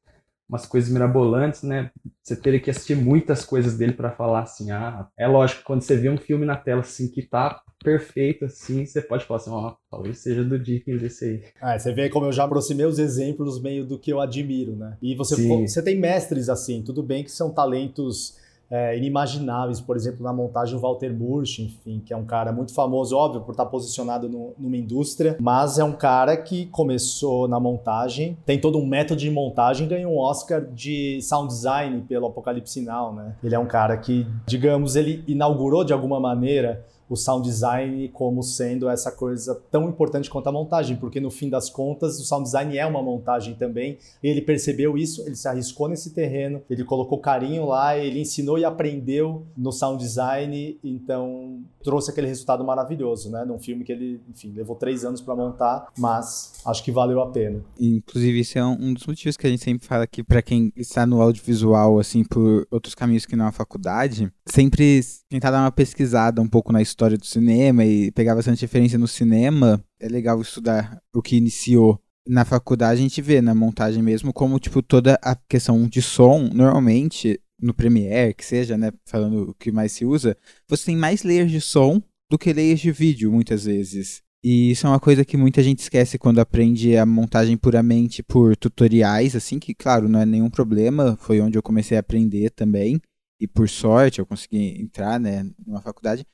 [0.48, 1.92] umas coisas mirabolantes, né?
[2.24, 5.96] Você teria que assistir muitas coisas dele para falar assim, ah, é lógico, quando você
[5.96, 9.70] vê um filme na tela assim que tá perfeito assim, você pode falar assim, ó,
[9.70, 11.44] oh, talvez seja do Dickens esse aí.
[11.62, 14.98] Ah, você vê como eu já aproximei os exemplos meio do que eu admiro, né?
[15.02, 18.38] E você, você tem mestres assim, tudo bem que são talentos
[18.70, 22.74] é, inimagináveis, por exemplo, na montagem o Walter Murch, enfim, que é um cara muito
[22.74, 27.60] famoso, óbvio, por estar posicionado no, numa indústria, mas é um cara que começou na
[27.60, 32.82] montagem, tem todo um método de montagem, ganhou um Oscar de sound design pelo Apocalipse
[32.82, 33.36] Now, né?
[33.44, 38.44] Ele é um cara que, digamos, ele inaugurou de alguma maneira o sound design como
[38.44, 42.44] sendo essa coisa tão importante quanto a montagem, porque no fim das contas o sound
[42.44, 43.98] design é uma montagem também.
[44.22, 48.66] Ele percebeu isso, ele se arriscou nesse terreno, ele colocou carinho lá, ele ensinou e
[48.66, 53.46] aprendeu no sound design, então trouxe aquele resultado maravilhoso, né?
[53.46, 57.30] Num filme que ele, enfim, levou três anos para montar, mas acho que valeu a
[57.30, 57.64] pena.
[57.80, 61.06] Inclusive, isso é um dos motivos que a gente sempre fala aqui para quem está
[61.06, 66.42] no audiovisual, assim, por outros caminhos que não a faculdade, sempre tentar dar uma pesquisada
[66.42, 69.84] um pouco na história do cinema e pegar bastante referência no cinema.
[70.00, 74.60] É legal estudar o que iniciou na faculdade a gente vê na montagem mesmo como
[74.60, 79.72] tipo toda a questão de som normalmente no Premiere, que seja, né, falando o que
[79.72, 83.66] mais se usa, você tem mais layers de som do que layers de vídeo, muitas
[83.66, 84.22] vezes.
[84.44, 88.56] E isso é uma coisa que muita gente esquece quando aprende a montagem puramente por
[88.56, 93.02] tutoriais, assim, que, claro, não é nenhum problema, foi onde eu comecei a aprender também,
[93.42, 96.26] e por sorte eu consegui entrar, né, numa faculdade.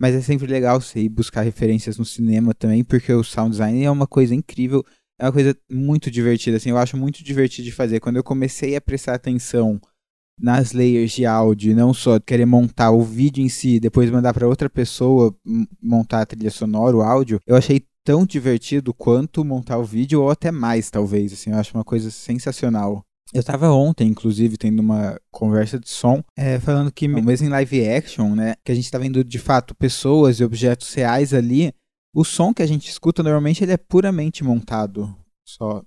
[0.00, 3.84] Mas é sempre legal você ir buscar referências no cinema também, porque o sound design
[3.84, 4.82] é uma coisa incrível,
[5.18, 8.00] é uma coisa muito divertida, assim, eu acho muito divertido de fazer.
[8.00, 9.78] Quando eu comecei a prestar atenção
[10.40, 14.48] nas layers de áudio, não só querer montar o vídeo em si, depois mandar para
[14.48, 15.36] outra pessoa
[15.82, 20.30] montar a trilha sonora, o áudio, eu achei tão divertido quanto montar o vídeo, ou
[20.30, 21.34] até mais, talvez.
[21.34, 23.04] Assim, eu acho uma coisa sensacional.
[23.32, 27.88] Eu estava ontem, inclusive, tendo uma conversa de som, é, falando que mesmo em live
[27.88, 31.72] action, né, que a gente está vendo de fato pessoas e objetos reais ali,
[32.14, 35.14] o som que a gente escuta normalmente ele é puramente montado.
[35.46, 35.82] Só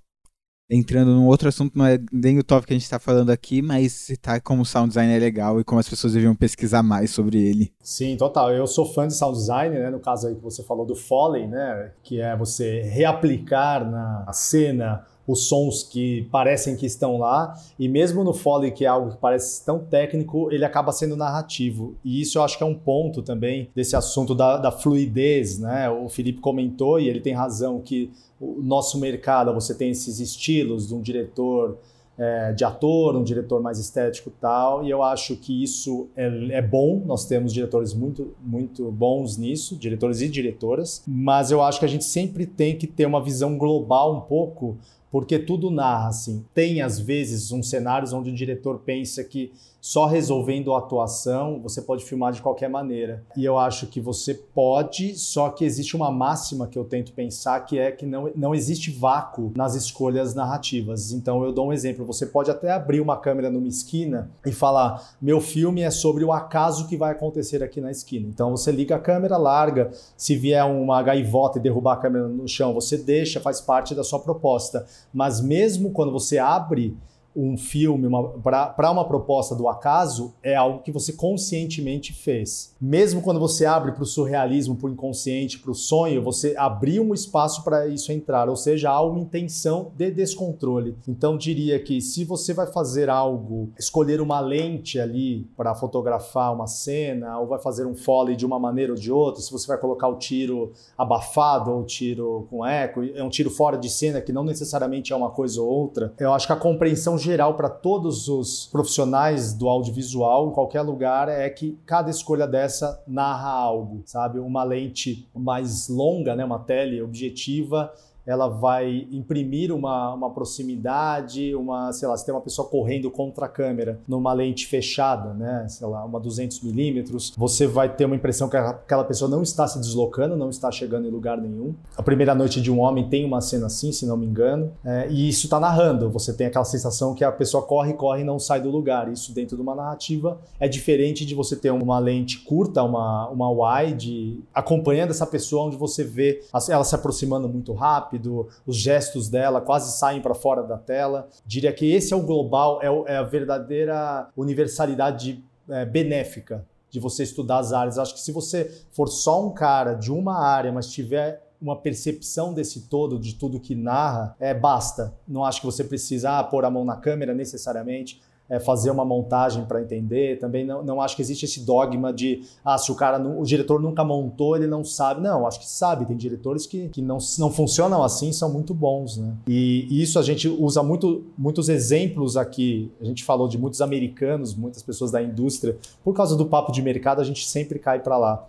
[0.70, 3.60] entrando num outro assunto, não é nem o tópico que a gente está falando aqui,
[3.60, 7.10] mas citar como o sound design é legal e como as pessoas deviam pesquisar mais
[7.10, 7.72] sobre ele.
[7.82, 8.50] Sim, total.
[8.52, 9.90] Eu sou fã de sound design, né?
[9.90, 11.92] No caso aí que você falou do Foley, né?
[12.02, 18.22] Que é você reaplicar na cena os sons que parecem que estão lá, e mesmo
[18.22, 21.94] no Foley, que é algo que parece tão técnico, ele acaba sendo narrativo.
[22.04, 25.88] E isso eu acho que é um ponto também desse assunto da, da fluidez, né?
[25.88, 28.10] O Felipe comentou, e ele tem razão, que
[28.40, 31.78] o nosso mercado, você tem esses estilos de um diretor
[32.16, 36.62] é, de ator, um diretor mais estético tal, e eu acho que isso é, é,
[36.62, 41.84] bom, nós temos diretores muito, muito bons nisso, diretores e diretoras, mas eu acho que
[41.84, 44.76] a gente sempre tem que ter uma visão global um pouco
[45.14, 46.44] porque tudo narra assim.
[46.52, 49.52] Tem às vezes uns cenários onde o diretor pensa que
[49.84, 53.22] só resolvendo a atuação você pode filmar de qualquer maneira.
[53.36, 57.60] E eu acho que você pode, só que existe uma máxima que eu tento pensar
[57.66, 61.12] que é que não, não existe vácuo nas escolhas narrativas.
[61.12, 65.16] Então eu dou um exemplo: você pode até abrir uma câmera numa esquina e falar:
[65.20, 68.26] meu filme é sobre o acaso que vai acontecer aqui na esquina.
[68.26, 69.90] Então você liga a câmera, larga.
[70.16, 74.02] Se vier uma gaivota e derrubar a câmera no chão, você deixa, faz parte da
[74.02, 74.86] sua proposta.
[75.12, 76.96] Mas mesmo quando você abre
[77.36, 78.08] um filme
[78.42, 82.74] para uma proposta do acaso é algo que você conscientemente fez.
[82.80, 87.02] Mesmo quando você abre para o surrealismo, para o inconsciente, para o sonho, você abriu
[87.02, 90.96] um espaço para isso entrar, ou seja, há uma intenção de descontrole.
[91.08, 96.66] Então diria que se você vai fazer algo, escolher uma lente ali para fotografar uma
[96.66, 99.78] cena, ou vai fazer um foley de uma maneira ou de outra, se você vai
[99.78, 104.20] colocar o tiro abafado ou o tiro com eco, é um tiro fora de cena
[104.20, 107.68] que não necessariamente é uma coisa ou outra, eu acho que a compreensão geral para
[107.68, 114.02] todos os profissionais do audiovisual, em qualquer lugar, é que cada escolha dessa narra algo,
[114.04, 114.38] sabe?
[114.38, 116.44] Uma lente mais longa, né?
[116.44, 117.92] uma tele objetiva,
[118.26, 123.46] ela vai imprimir uma, uma proximidade, uma, sei lá, se tem uma pessoa correndo contra
[123.46, 128.16] a câmera numa lente fechada, né, sei lá, uma 200 milímetros, você vai ter uma
[128.16, 131.74] impressão que aquela pessoa não está se deslocando, não está chegando em lugar nenhum.
[131.96, 135.08] A primeira noite de um homem tem uma cena assim, se não me engano, é,
[135.10, 136.10] e isso está narrando.
[136.10, 139.10] Você tem aquela sensação que a pessoa corre, corre e não sai do lugar.
[139.12, 143.50] Isso dentro de uma narrativa é diferente de você ter uma lente curta, uma, uma
[143.50, 149.28] wide, acompanhando essa pessoa onde você vê ela se aproximando muito rápido rápido, os gestos
[149.28, 151.28] dela quase saem para fora da tela.
[151.44, 157.24] Diria que esse é o global, é, é a verdadeira universalidade é, benéfica de você
[157.24, 157.98] estudar as áreas.
[157.98, 162.52] Acho que se você for só um cara de uma área, mas tiver uma percepção
[162.52, 165.14] desse todo, de tudo que narra, é basta.
[165.26, 169.04] Não acho que você precisa ah, pôr a mão na câmera necessariamente é, fazer uma
[169.04, 170.38] montagem para entender.
[170.38, 173.80] Também não, não acho que existe esse dogma de ah, se o cara, o diretor
[173.80, 175.20] nunca montou, ele não sabe.
[175.20, 176.04] Não, acho que sabe.
[176.06, 179.34] Tem diretores que, que não, não funcionam assim, são muito bons, né?
[179.46, 182.92] E, e isso a gente usa muito, muitos exemplos aqui.
[183.00, 185.76] A gente falou de muitos americanos, muitas pessoas da indústria.
[186.02, 188.48] Por causa do papo de mercado, a gente sempre cai para lá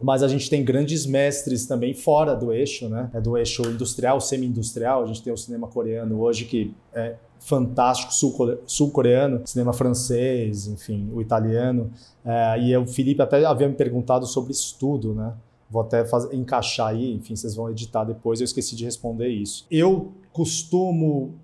[0.00, 3.10] mas a gente tem grandes mestres também fora do eixo, né?
[3.12, 5.02] É do eixo industrial, semi-industrial.
[5.02, 8.12] A gente tem o cinema coreano hoje que é fantástico
[8.66, 11.90] sul-coreano, cinema francês, enfim, o italiano.
[12.24, 15.32] É, e o Felipe até havia me perguntado sobre estudo, né?
[15.70, 19.66] Vou até fazer, encaixar aí, enfim, vocês vão editar depois, eu esqueci de responder isso.
[19.70, 21.34] Eu costumo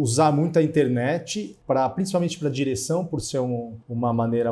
[0.00, 4.50] usar muito a internet, para principalmente para direção, por ser um, uma maneira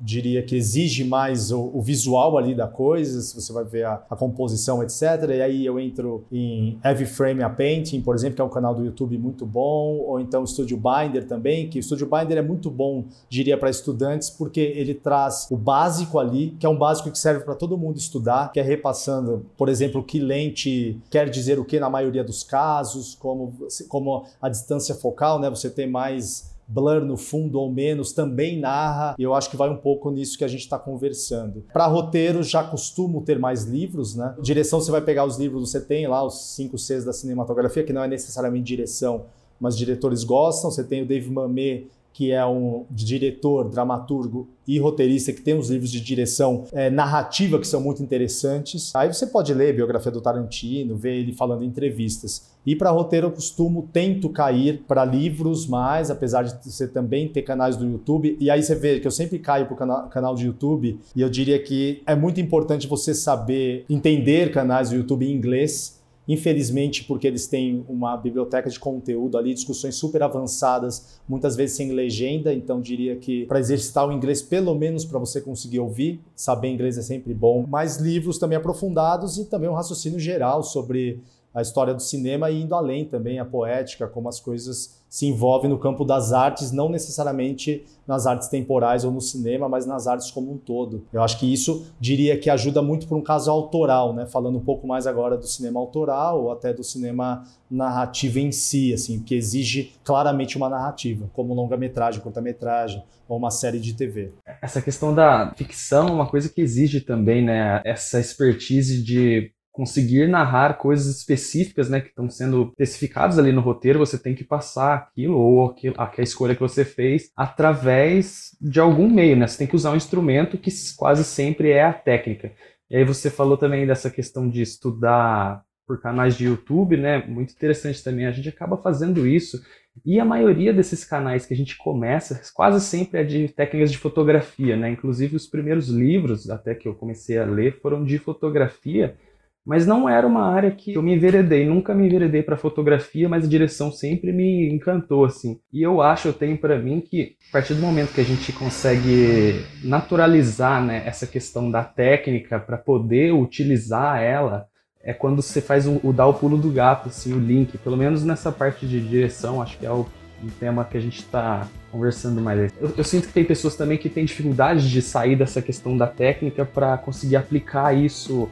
[0.00, 4.02] diria que exige mais o, o, visual ali da coisa, se você vai ver a,
[4.08, 5.02] a, composição, etc.
[5.28, 8.74] E aí eu entro em Heavy Frame a Painting, por exemplo, que é um canal
[8.74, 12.70] do YouTube muito bom, ou então Studio Binder também, que o Studio Binder é muito
[12.70, 17.18] bom, diria, para estudantes, porque ele traz o básico ali, que é um básico que
[17.18, 21.64] serve para todo mundo estudar, que é repassando, por exemplo, que lente quer dizer o
[21.64, 23.54] que na maioria dos casos, como,
[23.88, 25.48] como a distância focal, né?
[25.50, 29.76] Você tem mais blur no fundo ou menos também narra, eu acho que vai um
[29.76, 31.64] pouco nisso que a gente está conversando.
[31.72, 34.34] Para roteiro, já costumo ter mais livros, né?
[34.40, 37.92] Direção, você vai pegar os livros, você tem lá os 5 Cs da cinematografia, que
[37.92, 39.24] não é necessariamente direção,
[39.58, 40.70] mas diretores gostam.
[40.70, 45.70] Você tem o Dave Mamet, que é um diretor, dramaturgo e roteirista que tem uns
[45.70, 48.94] livros de direção é, narrativa que são muito interessantes.
[48.94, 52.49] Aí você pode ler a biografia do Tarantino, ver ele falando em entrevistas.
[52.66, 57.42] E para roteiro eu costumo, tento cair para livros mais, apesar de você também ter
[57.42, 58.36] canais do YouTube.
[58.38, 61.20] E aí você vê que eu sempre caio para o canal, canal de YouTube e
[61.20, 66.00] eu diria que é muito importante você saber entender canais do YouTube em inglês
[66.30, 71.90] Infelizmente, porque eles têm uma biblioteca de conteúdo ali, discussões super avançadas, muitas vezes sem
[71.90, 76.68] legenda, então diria que para exercitar o inglês, pelo menos para você conseguir ouvir, saber
[76.68, 77.66] inglês é sempre bom.
[77.66, 81.20] Mais livros também aprofundados e também um raciocínio geral sobre
[81.52, 85.68] a história do cinema e indo além também, a poética, como as coisas se envolvem
[85.68, 90.30] no campo das artes, não necessariamente nas artes temporais ou no cinema, mas nas artes
[90.30, 91.04] como um todo.
[91.12, 94.26] Eu acho que isso diria que ajuda muito para um caso autoral, né?
[94.26, 98.94] Falando um pouco mais agora do cinema autoral ou até do cinema narrativo em si,
[98.94, 104.32] assim, que exige claramente uma narrativa, como longa-metragem, curta-metragem ou uma série de TV.
[104.62, 107.82] Essa questão da ficção é uma coisa que exige também, né?
[107.84, 113.98] Essa expertise de conseguir narrar coisas específicas, né, que estão sendo especificadas ali no roteiro,
[113.98, 119.08] você tem que passar aquilo ou aquilo, a escolha que você fez através de algum
[119.08, 119.46] meio, né?
[119.46, 122.52] Você tem que usar um instrumento que quase sempre é a técnica.
[122.90, 127.24] E aí você falou também dessa questão de estudar por canais de YouTube, né?
[127.26, 128.26] Muito interessante também.
[128.26, 129.64] A gente acaba fazendo isso.
[130.04, 133.96] E a maioria desses canais que a gente começa, quase sempre é de técnicas de
[133.96, 134.90] fotografia, né?
[134.90, 139.16] Inclusive os primeiros livros, até que eu comecei a ler, foram de fotografia
[139.64, 143.44] mas não era uma área que eu me enveredei, nunca me enveredei para fotografia, mas
[143.44, 145.60] a direção sempre me encantou assim.
[145.72, 148.52] E eu acho, eu tenho para mim que a partir do momento que a gente
[148.52, 154.66] consegue naturalizar, né, essa questão da técnica para poder utilizar ela,
[155.02, 157.96] é quando você faz o, o dar o pulo do gato, assim, o link, pelo
[157.96, 160.06] menos nessa parte de direção, acho que é o
[160.42, 162.72] um tema que a gente está conversando mais.
[162.80, 166.06] Eu, eu, sinto que tem pessoas também que têm dificuldade de sair dessa questão da
[166.06, 168.48] técnica para conseguir aplicar isso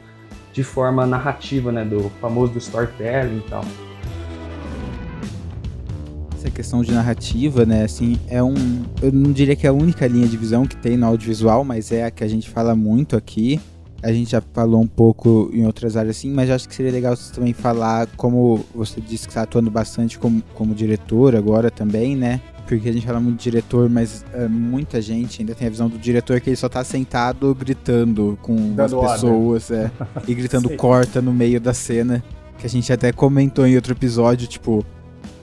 [0.53, 3.63] de forma narrativa, né, do famoso do storytelling e tal.
[6.35, 8.55] Essa questão de narrativa, né, assim, é um,
[9.01, 11.91] eu não diria que é a única linha de visão que tem no audiovisual, mas
[11.91, 13.59] é a que a gente fala muito aqui.
[14.01, 17.15] A gente já falou um pouco em outras áreas assim, mas acho que seria legal
[17.17, 22.15] você também falar como você disse que está atuando bastante como, como diretor agora também,
[22.15, 22.39] né?
[22.77, 25.89] Porque a gente fala muito de diretor, mas uh, muita gente ainda tem a visão
[25.89, 29.91] do diretor que ele só tá sentado gritando com Dando as pessoas é,
[30.27, 32.23] e gritando corta no meio da cena.
[32.59, 34.85] Que a gente até comentou em outro episódio, tipo,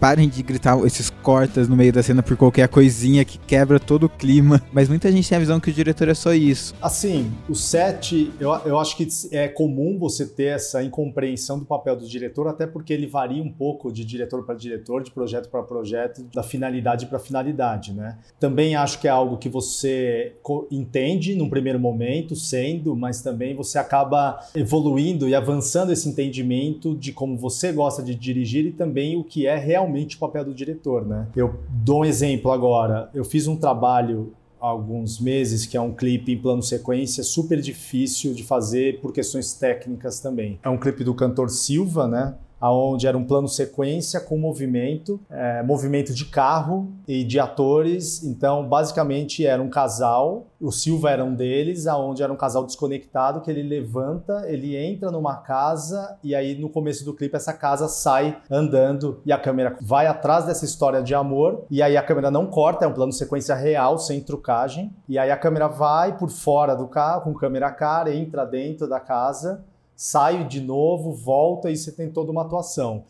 [0.00, 4.04] parem de gritar esses cortas no meio da cena por qualquer coisinha que quebra todo
[4.04, 4.62] o clima.
[4.72, 6.74] Mas muita gente tem a visão que o diretor é só isso.
[6.80, 11.96] Assim, o set, eu, eu acho que é comum você ter essa incompreensão do papel
[11.96, 15.62] do diretor, até porque ele varia um pouco de diretor para diretor, de projeto para
[15.62, 18.18] projeto, da finalidade para finalidade, né?
[18.38, 20.34] Também acho que é algo que você
[20.70, 27.12] entende num primeiro momento, sendo, mas também você acaba evoluindo e avançando esse entendimento de
[27.12, 30.54] como você gosta de dirigir e também o que é realmente realmente o papel do
[30.54, 31.28] diretor, né?
[31.34, 33.08] Eu dou um exemplo agora.
[33.14, 37.60] Eu fiz um trabalho há alguns meses que é um clipe em plano sequência super
[37.60, 40.58] difícil de fazer por questões técnicas também.
[40.62, 42.34] É um clipe do cantor Silva, né?
[42.66, 48.24] Aonde era um plano sequência com movimento, é, movimento de carro e de atores.
[48.24, 53.40] Então, basicamente era um casal, o Silva era um deles, aonde era um casal desconectado
[53.40, 57.88] que ele levanta, ele entra numa casa e aí no começo do clipe essa casa
[57.88, 62.30] sai andando e a câmera vai atrás dessa história de amor e aí a câmera
[62.30, 66.30] não corta, é um plano sequência real sem trucagem e aí a câmera vai por
[66.30, 69.64] fora do carro com câmera cara, entra dentro da casa
[69.96, 73.04] saio de novo, volta e você tem toda uma atuação.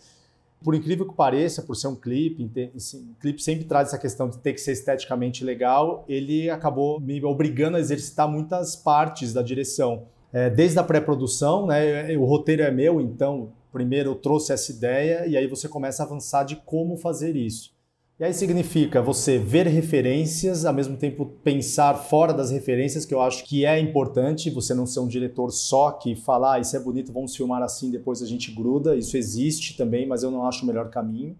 [0.63, 4.39] Por incrível que pareça, por ser um clipe, o clipe sempre traz essa questão de
[4.39, 10.05] ter que ser esteticamente legal, ele acabou me obrigando a exercitar muitas partes da direção.
[10.33, 15.27] É, desde a pré-produção, né, o roteiro é meu, então primeiro eu trouxe essa ideia
[15.27, 17.76] e aí você começa a avançar de como fazer isso.
[18.19, 23.21] E aí significa você ver referências, ao mesmo tempo pensar fora das referências, que eu
[23.21, 26.81] acho que é importante, você não ser um diretor só que fala, ah, isso é
[26.81, 28.97] bonito, vamos filmar assim, depois a gente gruda.
[28.97, 31.37] Isso existe também, mas eu não acho o melhor caminho.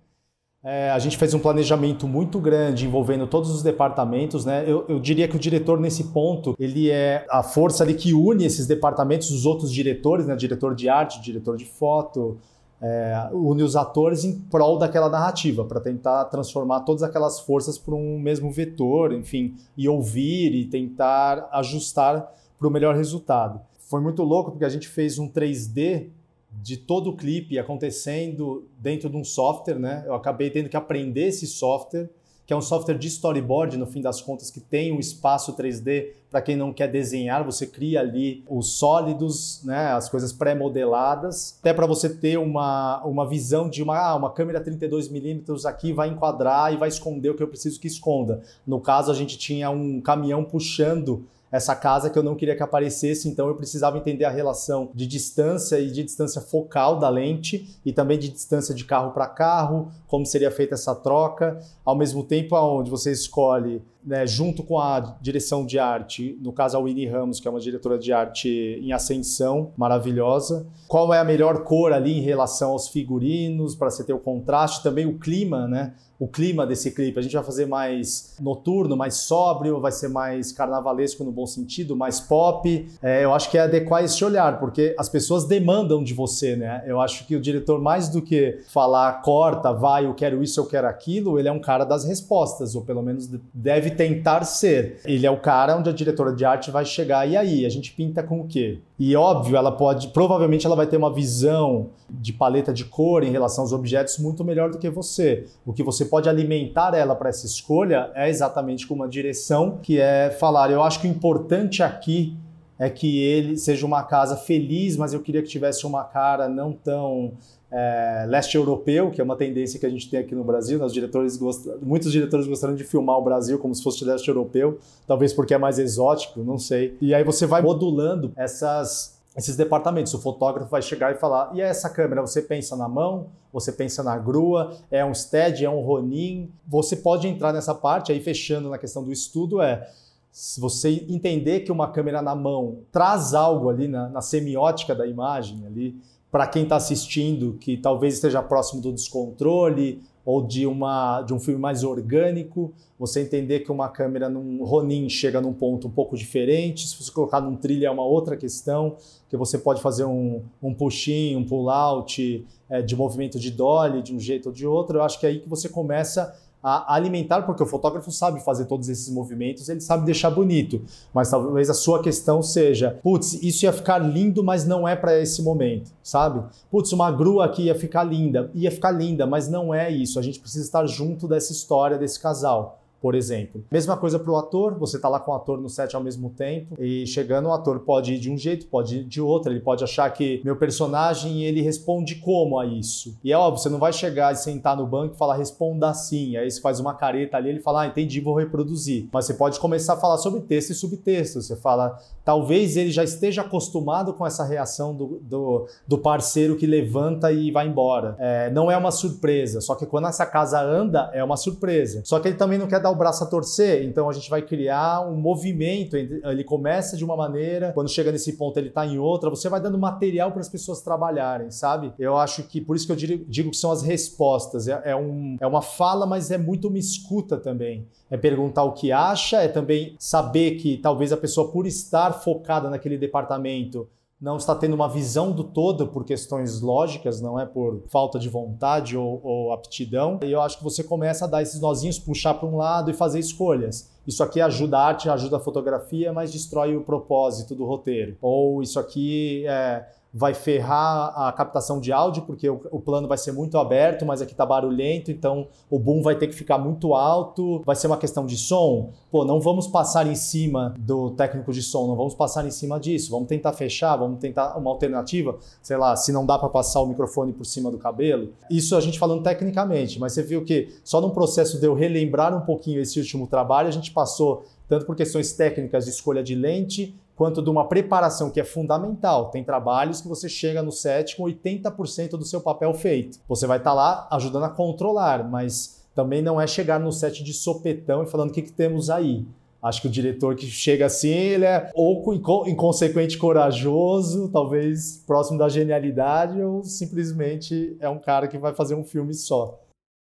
[0.63, 4.65] É, a gente fez um planejamento muito grande envolvendo todos os departamentos, né?
[4.67, 8.45] Eu, eu, diria que o diretor nesse ponto ele é a força ali que une
[8.45, 10.37] esses departamentos, os outros diretores, né?
[10.37, 12.37] Diretor de arte, diretor de foto,
[12.81, 17.95] é, une os atores em prol daquela narrativa, para tentar transformar todas aquelas forças para
[17.95, 23.61] um mesmo vetor, enfim, e ouvir e tentar ajustar para o melhor resultado.
[23.79, 26.09] Foi muito louco porque a gente fez um 3D
[26.51, 30.05] de todo o clipe acontecendo dentro de um software, né?
[30.07, 32.09] Eu acabei tendo que aprender esse software
[32.47, 36.13] que é um software de storyboard, no fim das contas, que tem um espaço 3D
[36.37, 41.73] para quem não quer desenhar, você cria ali os sólidos, né, as coisas pré-modeladas, até
[41.73, 46.75] para você ter uma, uma visão de uma, ah, uma câmera 32mm aqui vai enquadrar
[46.75, 48.43] e vai esconder o que eu preciso que esconda.
[48.67, 51.25] No caso, a gente tinha um caminhão puxando
[51.57, 55.07] essa casa que eu não queria que aparecesse, então eu precisava entender a relação de
[55.07, 59.91] distância e de distância focal da lente e também de distância de carro para carro,
[60.07, 65.17] como seria feita essa troca, ao mesmo tempo aonde você escolhe né, junto com a
[65.21, 68.49] direção de arte, no caso a Winnie Ramos, que é uma diretora de arte
[68.81, 70.65] em ascensão, maravilhosa.
[70.87, 74.81] Qual é a melhor cor ali em relação aos figurinos, para você ter o contraste,
[74.81, 75.95] também o clima, né?
[76.19, 77.19] O clima desse clipe.
[77.19, 81.95] A gente vai fazer mais noturno, mais sóbrio, vai ser mais carnavalesco no bom sentido,
[81.95, 82.89] mais pop.
[83.03, 86.83] É, eu acho que é adequar esse olhar, porque as pessoas demandam de você, né?
[86.87, 90.67] Eu acho que o diretor, mais do que falar corta, vai, eu quero isso, eu
[90.67, 95.01] quero aquilo, ele é um cara das respostas, ou pelo menos deve tentar ser.
[95.05, 97.67] Ele é o cara onde a diretora de arte vai chegar, e aí?
[97.67, 98.79] A gente pinta com o quê?
[98.99, 103.31] E óbvio, ela pode, provavelmente ela vai ter uma visão de paleta de cor em
[103.31, 105.47] relação aos objetos muito melhor do que você.
[105.67, 110.01] O que você pode alimentar ela para essa escolha é exatamente com uma direção que
[110.01, 112.37] é falar, eu acho que o importante aqui
[112.79, 116.73] é que ele seja uma casa feliz, mas eu queria que tivesse uma cara não
[116.73, 117.33] tão
[117.71, 120.79] é, leste europeu, que é uma tendência que a gente tem aqui no Brasil.
[120.79, 121.67] Nós diretores gost...
[121.83, 125.59] Muitos diretores gostaram de filmar o Brasil como se fosse leste europeu, talvez porque é
[125.59, 126.97] mais exótico, não sei.
[127.01, 130.15] E aí você vai modulando essas, esses departamentos.
[130.15, 132.21] O fotógrafo vai chegar e falar: e essa câmera?
[132.21, 133.27] Você pensa na mão?
[133.53, 134.77] Você pensa na grua?
[134.91, 135.65] É um stead?
[135.65, 136.51] É um Ronin?
[136.67, 139.89] Você pode entrar nessa parte, aí fechando na questão do estudo, é
[140.31, 145.07] se você entender que uma câmera na mão traz algo ali na, na semiótica da
[145.07, 145.99] imagem ali,
[146.31, 151.39] para quem está assistindo, que talvez esteja próximo do descontrole ou de, uma, de um
[151.39, 156.17] filme mais orgânico, você entender que uma câmera num Ronin chega num ponto um pouco
[156.17, 158.97] diferente, se você colocar num trilha é uma outra questão,
[159.29, 164.13] que você pode fazer um, um push-in, um pull-out é, de movimento de dolly de
[164.13, 166.37] um jeito ou de outro, eu acho que é aí que você começa
[166.69, 170.83] a alimentar, porque o fotógrafo sabe fazer todos esses movimentos, ele sabe deixar bonito,
[171.15, 175.17] mas talvez a sua questão seja, putz, isso ia ficar lindo, mas não é para
[175.17, 176.43] esse momento, sabe?
[176.69, 180.19] Putz, uma grua aqui ia ficar linda, ia ficar linda, mas não é isso.
[180.19, 183.65] A gente precisa estar junto dessa história desse casal por exemplo.
[183.71, 186.31] Mesma coisa para o ator, você está lá com o ator no set ao mesmo
[186.31, 189.61] tempo e chegando o ator pode ir de um jeito, pode ir de outro, ele
[189.61, 193.17] pode achar que meu personagem ele responde como a isso.
[193.23, 196.37] E é óbvio, você não vai chegar e sentar no banco e falar responda assim,
[196.37, 199.09] aí você faz uma careta ali, ele fala, ah, entendi, vou reproduzir.
[199.13, 203.05] Mas você pode começar a falar sobre texto e subtexto, você fala, talvez ele já
[203.05, 208.17] esteja acostumado com essa reação do, do, do parceiro que levanta e vai embora.
[208.19, 212.03] É, não é uma surpresa, só que quando essa casa anda, é uma surpresa.
[212.05, 214.43] Só que ele também não quer dar o braço a torcer, então a gente vai
[214.43, 215.97] criar um movimento.
[215.97, 219.31] Ele começa de uma maneira, quando chega nesse ponto ele está em outra.
[219.31, 221.93] Você vai dando material para as pessoas trabalharem, sabe?
[221.99, 222.97] Eu acho que por isso que eu
[223.29, 224.69] digo que são as respostas.
[224.69, 227.87] É, é, um, é uma fala, mas é muito uma escuta também.
[228.11, 232.71] É perguntar o que acha, é também saber que talvez a pessoa, por estar focada
[232.71, 233.89] naquele departamento,
[234.27, 238.29] não está tendo uma visão do todo por questões lógicas, não é por falta de
[238.29, 240.19] vontade ou, ou aptidão.
[240.21, 242.93] E eu acho que você começa a dar esses nozinhos, puxar para um lado e
[242.93, 243.89] fazer escolhas.
[244.05, 248.17] Isso aqui ajuda a arte, ajuda a fotografia, mas destrói o propósito do roteiro.
[248.21, 249.87] Ou isso aqui é,
[250.17, 254.23] vai ferrar a captação de áudio, porque o, o plano vai ser muito aberto, mas
[254.23, 257.63] aqui está barulhento, então o boom vai ter que ficar muito alto.
[257.67, 258.93] Vai ser uma questão de som.
[259.11, 262.81] Pô, não vamos passar em cima do técnico de som, não vamos passar em cima
[262.81, 263.11] disso.
[263.11, 265.37] Vamos tentar fechar, vamos tentar uma alternativa.
[265.61, 268.33] Sei lá, se não dá para passar o microfone por cima do cabelo.
[268.51, 272.35] Isso a gente falando tecnicamente, mas você viu que só num processo de eu relembrar
[272.35, 276.35] um pouquinho esse último trabalho, a gente passou tanto por questões técnicas de escolha de
[276.35, 279.31] lente, quanto de uma preparação que é fundamental.
[279.31, 283.19] Tem trabalhos que você chega no set com 80% do seu papel feito.
[283.27, 287.25] Você vai estar tá lá ajudando a controlar, mas também não é chegar no set
[287.25, 289.27] de sopetão e falando o que, que temos aí.
[289.63, 292.15] Acho que o diretor que chega assim, ele é ou
[292.47, 298.85] inconsequente corajoso, talvez próximo da genialidade, ou simplesmente é um cara que vai fazer um
[298.85, 299.59] filme só.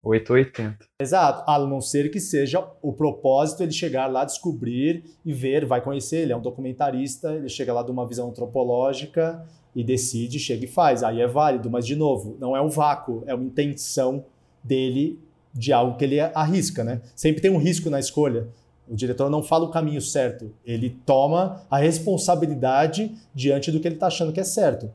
[0.04, 0.86] 880.
[1.02, 5.82] Exato, a não ser que seja o propósito ele chegar lá, descobrir e ver, vai
[5.82, 9.46] conhecer, ele é um documentarista, ele chega lá de uma visão antropológica
[9.76, 11.04] e decide, chega e faz.
[11.04, 14.26] Aí é válido, mas de novo, não é um vácuo, é uma intenção
[14.64, 15.20] dele
[15.54, 17.02] de algo que ele arrisca, né?
[17.16, 18.48] Sempre tem um risco na escolha.
[18.88, 23.96] O diretor não fala o caminho certo, ele toma a responsabilidade diante do que ele
[23.96, 24.90] está achando que é certo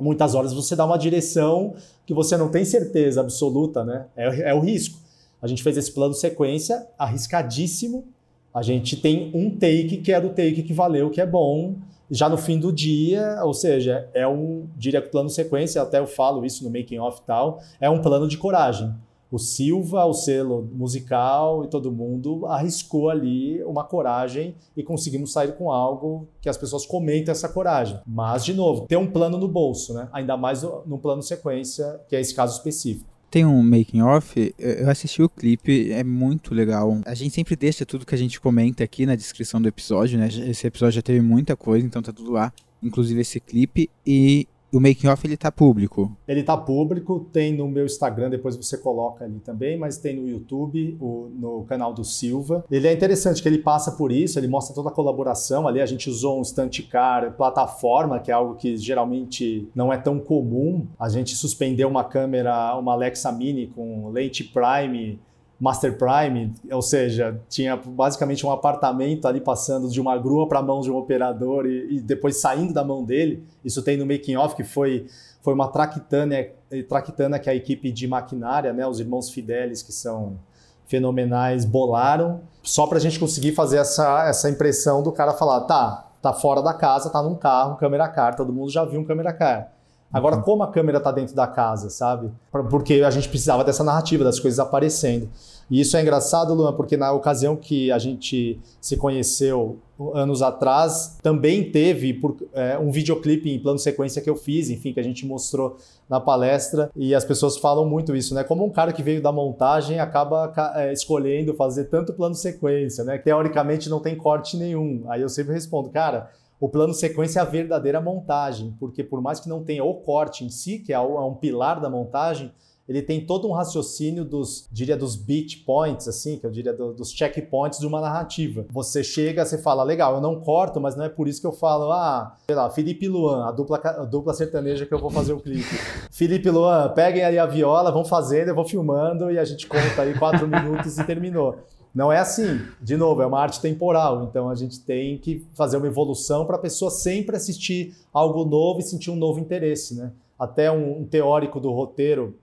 [0.00, 1.74] muitas horas você dá uma direção
[2.06, 4.06] que você não tem certeza absoluta, né?
[4.16, 4.98] É, é o risco.
[5.40, 8.04] A gente fez esse plano sequência arriscadíssimo.
[8.52, 11.74] A gente tem um take que era o take que valeu, que é bom.
[12.10, 16.06] Já no fim do dia, ou seja, é um, diria que plano sequência, até eu
[16.06, 18.92] falo isso no making off e tal, é um plano de coragem
[19.30, 25.56] o Silva, o selo musical e todo mundo arriscou ali uma coragem e conseguimos sair
[25.56, 28.00] com algo que as pessoas comentam essa coragem.
[28.06, 30.08] Mas, de novo, ter um plano no bolso, né?
[30.12, 33.08] Ainda mais no plano sequência, que é esse caso específico.
[33.30, 36.98] Tem um making off, eu assisti o clipe, é muito legal.
[37.06, 40.26] A gente sempre deixa tudo que a gente comenta aqui na descrição do episódio, né?
[40.26, 42.52] Esse episódio já teve muita coisa, então tá tudo lá,
[42.82, 43.88] inclusive esse clipe.
[44.04, 46.16] E o making off ele tá público?
[46.26, 50.28] Ele tá público, tem no meu Instagram, depois você coloca ali também, mas tem no
[50.28, 52.64] YouTube, o, no canal do Silva.
[52.70, 55.66] Ele é interessante que ele passa por isso, ele mostra toda a colaboração.
[55.66, 59.96] Ali a gente usou um stunt car plataforma, que é algo que geralmente não é
[59.96, 60.86] tão comum.
[60.98, 65.18] A gente suspendeu uma câmera, uma Alexa Mini com lente prime
[65.60, 70.62] Master Prime, ou seja, tinha basicamente um apartamento ali passando de uma grua para a
[70.62, 73.44] mão de um operador e, e, depois saindo da mão dele.
[73.62, 75.06] Isso tem no making off que foi
[75.42, 80.38] foi uma traquitana, que a equipe de maquinária, né, os irmãos Fidelis que são
[80.86, 86.10] fenomenais bolaram, só para a gente conseguir fazer essa, essa impressão do cara falar, tá,
[86.20, 89.32] tá fora da casa, tá num carro, câmera car, todo mundo já viu um câmera
[89.32, 89.72] car.
[90.12, 90.42] Agora, uhum.
[90.42, 92.30] como a câmera está dentro da casa, sabe?
[92.68, 95.28] Porque a gente precisava dessa narrativa, das coisas aparecendo.
[95.70, 99.78] E isso é engraçado, Luan, porque na ocasião que a gente se conheceu
[100.14, 104.92] anos atrás, também teve por, é, um videoclipe em plano sequência que eu fiz, enfim,
[104.92, 105.76] que a gente mostrou
[106.08, 106.90] na palestra.
[106.96, 108.42] E as pessoas falam muito isso, né?
[108.42, 113.18] Como um cara que veio da montagem acaba é, escolhendo fazer tanto plano sequência, né?
[113.18, 115.04] Teoricamente não tem corte nenhum.
[115.08, 116.30] Aí eu sempre respondo, cara
[116.60, 120.44] o plano sequência é a verdadeira montagem, porque por mais que não tenha o corte
[120.44, 122.52] em si, que é, é um pilar da montagem,
[122.90, 126.92] ele tem todo um raciocínio dos, diria, dos beat points, assim, que eu diria do,
[126.92, 128.66] dos checkpoints de uma narrativa.
[128.72, 131.52] Você chega, você fala, legal, eu não corto, mas não é por isso que eu
[131.52, 135.32] falo, ah, sei lá, Felipe Luan, a dupla, a dupla sertaneja que eu vou fazer
[135.32, 135.76] o clipe.
[136.10, 140.02] Felipe Luan, peguem aí a viola, vão fazendo, eu vou filmando e a gente conta
[140.02, 141.58] aí quatro minutos e terminou.
[141.94, 142.60] Não é assim.
[142.80, 144.24] De novo, é uma arte temporal.
[144.24, 148.80] Então a gente tem que fazer uma evolução para a pessoa sempre assistir algo novo
[148.80, 150.12] e sentir um novo interesse, né?
[150.38, 152.34] Até um, um teórico do roteiro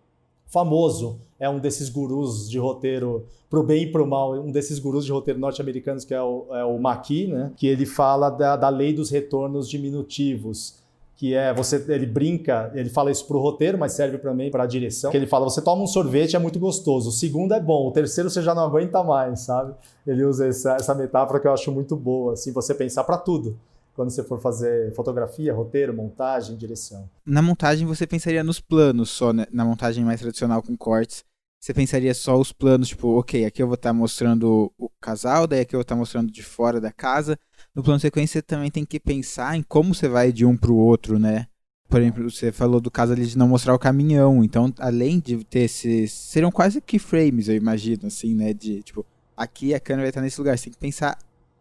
[0.46, 5.06] famoso é um desses gurus de roteiro pro bem e pro mal, um desses gurus
[5.06, 7.52] de roteiro norte-americanos que é o, é o né?
[7.56, 10.76] Que ele fala da, da lei dos retornos diminutivos
[11.18, 14.68] que é você ele brinca, ele fala isso pro roteiro, mas serve também para a
[14.68, 15.10] direção.
[15.10, 17.92] Que ele fala, você toma um sorvete é muito gostoso, o segundo é bom, o
[17.92, 19.74] terceiro você já não aguenta mais, sabe?
[20.06, 23.60] Ele usa essa, essa metáfora que eu acho muito boa, assim, você pensar para tudo.
[23.96, 27.10] Quando você for fazer fotografia, roteiro, montagem, direção.
[27.26, 29.48] Na montagem você pensaria nos planos só, né?
[29.52, 31.26] na montagem mais tradicional com cortes.
[31.60, 35.48] Você pensaria só os planos, tipo, ok, aqui eu vou estar tá mostrando o casal,
[35.48, 37.40] daí aqui eu vou estar tá mostrando de fora da casa,
[37.78, 40.72] no plano sequência você também tem que pensar em como você vai de um para
[40.72, 41.46] o outro, né?
[41.88, 44.44] Por exemplo, você falou do caso ali de não mostrar o caminhão.
[44.44, 46.12] Então, além de ter esses.
[46.12, 48.52] Seriam quase keyframes, eu imagino, assim, né?
[48.52, 49.06] De tipo,
[49.38, 50.58] aqui a câmera vai estar nesse lugar.
[50.58, 51.20] Você tem que pensar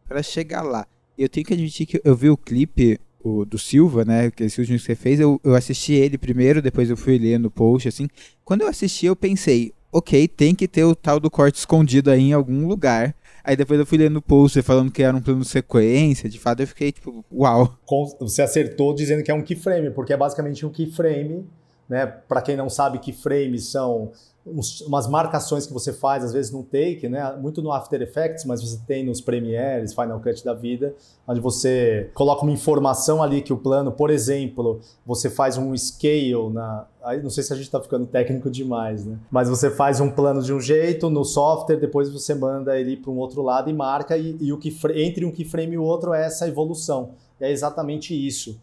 [0.08, 0.86] para chegar lá.
[1.18, 4.30] Eu tenho que admitir que eu vi o clipe o, do Silva, né?
[4.30, 7.46] Que esse último que você fez, eu, eu assisti ele primeiro, depois eu fui lendo
[7.46, 8.08] o post, assim.
[8.42, 12.22] Quando eu assisti, eu pensei, ok, tem que ter o tal do corte escondido aí
[12.22, 13.14] em algum lugar.
[13.46, 16.28] Aí depois eu fui lendo o post falando que era um plano de sequência.
[16.28, 17.78] De fato, eu fiquei tipo, uau.
[18.18, 21.46] Você acertou dizendo que é um keyframe, porque é basicamente um keyframe.
[21.88, 22.04] Né?
[22.06, 24.10] Para quem não sabe, keyframes são
[24.46, 27.36] umas marcações que você faz, às vezes no take, né?
[27.40, 30.94] muito no After Effects, mas você tem nos Premieres, Final Cut da vida,
[31.26, 36.50] onde você coloca uma informação ali que o plano, por exemplo, você faz um scale
[36.52, 36.86] na.
[37.02, 39.16] Aí não sei se a gente está ficando técnico demais, né?
[39.30, 43.10] Mas você faz um plano de um jeito no software, depois você manda ele para
[43.10, 46.14] um outro lado e marca, e, e o que entre um keyframe e o outro
[46.14, 47.10] é essa evolução.
[47.40, 48.60] E é exatamente isso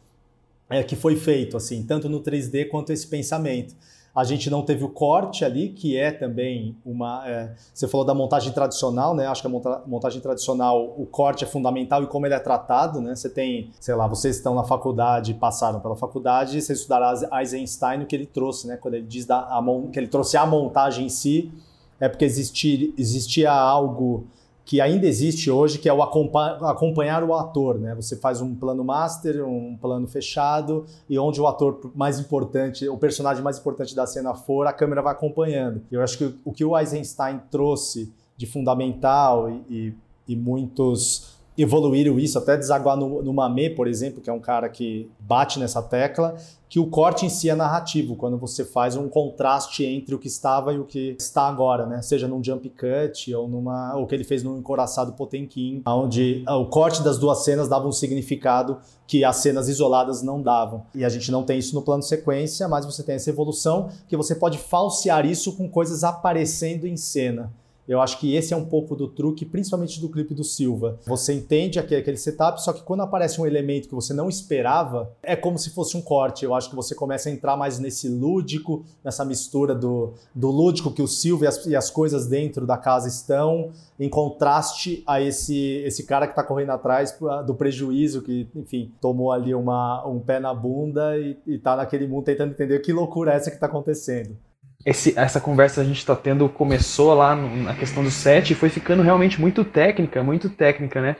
[0.69, 3.75] é, que foi feito, assim, tanto no 3D quanto esse pensamento.
[4.15, 7.27] A gente não teve o corte ali, que é também uma.
[7.27, 9.25] É, você falou da montagem tradicional, né?
[9.25, 13.01] Acho que a monta montagem tradicional, o corte é fundamental e como ele é tratado,
[13.01, 13.15] né?
[13.15, 17.07] Você tem, sei lá, vocês estão na faculdade, passaram pela faculdade, vocês estudaram
[17.39, 18.77] Eisenstein, o que ele trouxe, né?
[18.77, 21.51] Quando ele diz da, a, que ele trouxe a montagem em si,
[21.99, 24.27] é porque existir, existia algo
[24.65, 27.93] que ainda existe hoje, que é o acompanhar o ator, né?
[27.95, 32.97] Você faz um plano master, um plano fechado, e onde o ator mais importante, o
[32.97, 35.81] personagem mais importante da cena for, a câmera vai acompanhando.
[35.91, 39.93] Eu acho que o que o Eisenstein trouxe de fundamental e, e,
[40.29, 44.67] e muitos evoluíram isso até desaguar no, no Mamê, por exemplo, que é um cara
[44.69, 46.35] que bate nessa tecla,
[46.73, 50.27] que o corte em si é narrativo, quando você faz um contraste entre o que
[50.27, 52.01] estava e o que está agora, né?
[52.01, 56.65] Seja num jump cut ou numa o que ele fez no encoraçado Potemkin, onde o
[56.65, 60.83] corte das duas cenas dava um significado que as cenas isoladas não davam.
[60.95, 64.17] E a gente não tem isso no plano sequência, mas você tem essa evolução que
[64.17, 67.53] você pode falsear isso com coisas aparecendo em cena.
[67.87, 70.99] Eu acho que esse é um pouco do truque, principalmente do clipe do Silva.
[71.05, 75.35] Você entende aquele setup, só que quando aparece um elemento que você não esperava, é
[75.35, 76.45] como se fosse um corte.
[76.45, 80.91] Eu acho que você começa a entrar mais nesse lúdico, nessa mistura do, do lúdico
[80.91, 85.21] que o Silva e as, e as coisas dentro da casa estão, em contraste a
[85.21, 90.19] esse, esse cara que está correndo atrás do prejuízo, que, enfim, tomou ali uma, um
[90.19, 93.67] pé na bunda e, está naquele mundo tentando entender que loucura é essa que está
[93.67, 94.37] acontecendo
[94.85, 98.69] esse, essa conversa a gente está tendo começou lá na questão do set e foi
[98.69, 101.15] ficando realmente muito técnica, muito técnica, né?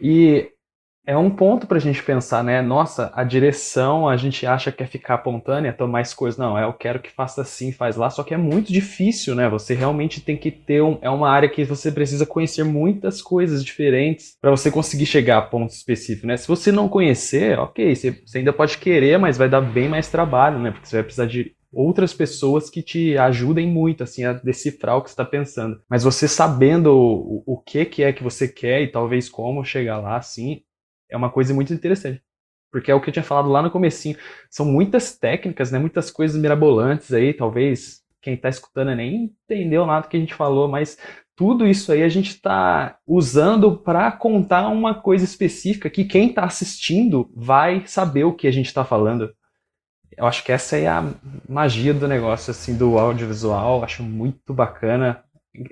[0.00, 0.48] E
[1.06, 2.62] é um ponto para a gente pensar, né?
[2.62, 6.38] Nossa, a direção a gente acha que é ficar apontando e é mais coisas.
[6.38, 8.10] Não, é eu quero que faça assim, faz lá.
[8.10, 9.48] Só que é muito difícil, né?
[9.48, 10.98] Você realmente tem que ter um.
[11.02, 15.42] É uma área que você precisa conhecer muitas coisas diferentes para você conseguir chegar a
[15.42, 16.36] ponto específico, né?
[16.36, 20.08] Se você não conhecer, ok, você, você ainda pode querer, mas vai dar bem mais
[20.08, 20.70] trabalho, né?
[20.70, 25.02] Porque você vai precisar de outras pessoas que te ajudem muito assim a decifrar o
[25.02, 25.80] que está pensando.
[25.88, 29.98] Mas você sabendo o, o que que é que você quer e talvez como chegar
[29.98, 30.62] lá, assim,
[31.08, 32.22] é uma coisa muito interessante.
[32.70, 34.16] Porque é o que eu tinha falado lá no comecinho.
[34.48, 35.78] São muitas técnicas, né?
[35.78, 40.68] Muitas coisas mirabolantes aí, talvez quem está escutando nem entendeu nada que a gente falou,
[40.68, 40.98] mas
[41.34, 46.44] tudo isso aí a gente está usando para contar uma coisa específica que quem está
[46.44, 49.32] assistindo vai saber o que a gente está falando
[50.20, 51.12] eu acho que essa é a
[51.48, 53.82] magia do negócio, assim, do audiovisual.
[53.82, 55.24] Acho muito bacana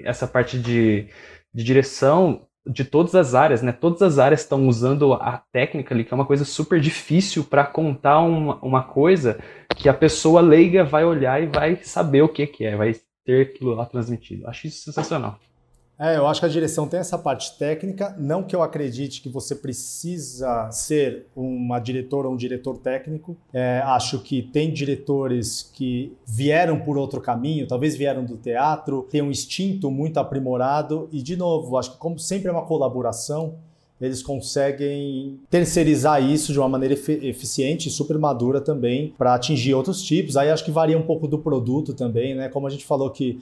[0.05, 1.07] essa parte de,
[1.53, 3.73] de direção de todas as áreas, né?
[3.73, 7.65] Todas as áreas estão usando a técnica ali, que é uma coisa super difícil para
[7.65, 9.39] contar uma, uma coisa
[9.77, 12.95] que a pessoa leiga vai olhar e vai saber o que, que é, vai
[13.27, 14.47] ter aquilo lá transmitido.
[14.49, 15.39] Acho isso sensacional.
[15.99, 19.29] É, eu acho que a direção tem essa parte técnica, não que eu acredite que
[19.29, 23.37] você precisa ser uma diretora ou um diretor técnico.
[23.53, 29.21] É, acho que tem diretores que vieram por outro caminho, talvez vieram do teatro, tem
[29.23, 33.57] um instinto muito aprimorado e, de novo, acho que como sempre é uma colaboração,
[34.01, 40.03] eles conseguem terceirizar isso de uma maneira eficiente e super madura também para atingir outros
[40.03, 40.37] tipos.
[40.37, 42.49] Aí acho que varia um pouco do produto também, né?
[42.49, 43.41] Como a gente falou que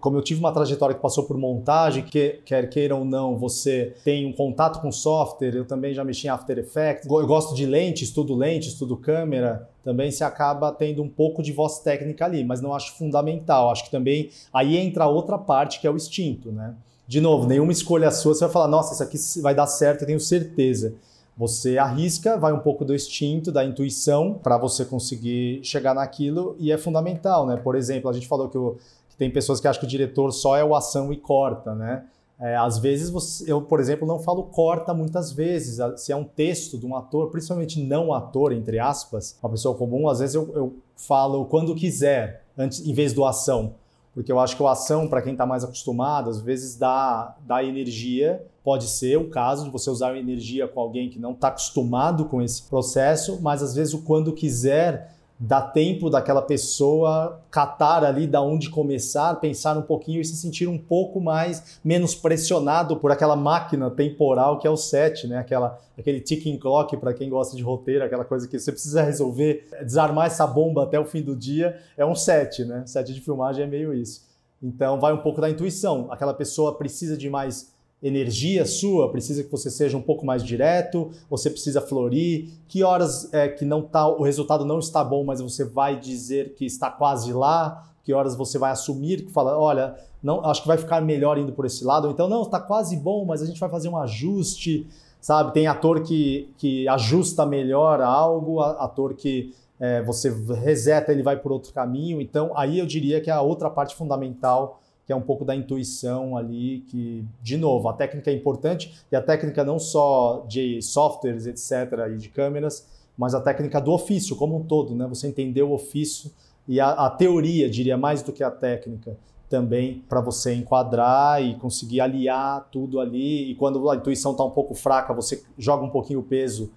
[0.00, 3.94] como eu tive uma trajetória que passou por montagem, que quer queira ou não, você
[4.04, 7.64] tem um contato com software, eu também já mexi em After Effects, eu gosto de
[7.64, 12.44] lente, estudo lente, estudo câmera, também se acaba tendo um pouco de voz técnica ali,
[12.44, 16.50] mas não acho fundamental, acho que também aí entra outra parte que é o instinto,
[16.50, 16.74] né?
[17.10, 20.06] De novo, nenhuma escolha sua, você vai falar, nossa, isso aqui vai dar certo, eu
[20.06, 20.94] tenho certeza.
[21.36, 26.70] Você arrisca, vai um pouco do instinto, da intuição, para você conseguir chegar naquilo, e
[26.70, 27.56] é fundamental, né?
[27.56, 28.76] Por exemplo, a gente falou que o
[29.18, 32.04] tem pessoas que acham que o diretor só é o ação e corta, né?
[32.38, 35.80] É, às vezes, você, eu, por exemplo, não falo corta muitas vezes.
[35.96, 40.08] Se é um texto de um ator, principalmente não ator, entre aspas, uma pessoa comum,
[40.08, 43.74] às vezes eu, eu falo quando quiser, antes, em vez do ação.
[44.20, 47.64] Porque eu acho que o ação, para quem está mais acostumado, às vezes dá, dá
[47.64, 48.46] energia.
[48.62, 52.42] Pode ser o caso de você usar energia com alguém que não está acostumado com
[52.42, 58.42] esse processo, mas às vezes o quando quiser dá tempo daquela pessoa catar ali da
[58.42, 63.34] onde começar, pensar um pouquinho e se sentir um pouco mais menos pressionado por aquela
[63.34, 65.38] máquina temporal que é o set, né?
[65.38, 69.66] Aquela aquele ticking clock para quem gosta de roteiro, aquela coisa que você precisa resolver,
[69.82, 72.84] desarmar essa bomba até o fim do dia, é um set, né?
[72.86, 74.28] Set de filmagem é meio isso.
[74.62, 76.08] Então vai um pouco da intuição.
[76.10, 77.69] Aquela pessoa precisa de mais
[78.02, 83.32] energia sua, precisa que você seja um pouco mais direto, você precisa florir, que horas
[83.32, 86.90] é que não tá, o resultado não está bom, mas você vai dizer que está
[86.90, 91.00] quase lá, que horas você vai assumir que fala, olha, não, acho que vai ficar
[91.02, 93.88] melhor indo por esse lado, então não, está quase bom, mas a gente vai fazer
[93.88, 94.86] um ajuste,
[95.20, 95.52] sabe?
[95.52, 100.30] Tem ator que, que ajusta melhor algo, ator que é, você
[100.62, 103.94] reseta, ele vai por outro caminho, então aí eu diria que é a outra parte
[103.94, 104.79] fundamental
[105.10, 109.16] que é um pouco da intuição ali, que, de novo, a técnica é importante, e
[109.16, 112.86] a técnica não só de softwares, etc., e de câmeras,
[113.18, 115.08] mas a técnica do ofício como um todo, né?
[115.08, 116.30] Você entender o ofício
[116.68, 121.56] e a, a teoria, diria mais do que a técnica, também para você enquadrar e
[121.56, 123.50] conseguir aliar tudo ali.
[123.50, 126.70] E quando a intuição está um pouco fraca, você joga um pouquinho o peso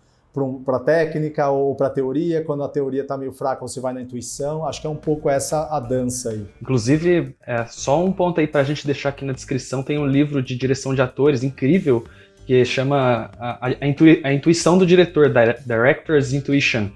[0.65, 2.43] para a técnica ou para a teoria.
[2.43, 4.65] Quando a teoria está meio fraca, você vai na intuição.
[4.65, 6.45] Acho que é um pouco essa a dança aí.
[6.61, 10.07] Inclusive, é, só um ponto aí para a gente deixar aqui na descrição: tem um
[10.07, 12.03] livro de direção de atores incrível
[12.45, 13.75] que chama a, a,
[14.23, 15.31] a intuição do diretor,
[15.65, 16.89] Director's Intuition.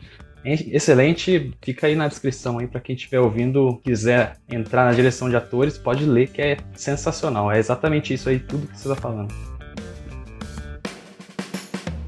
[0.43, 5.35] Excelente, fica aí na descrição aí para quem estiver ouvindo, quiser entrar na direção de
[5.35, 7.51] atores, pode ler que é sensacional.
[7.51, 9.33] É exatamente isso aí, tudo que você está falando.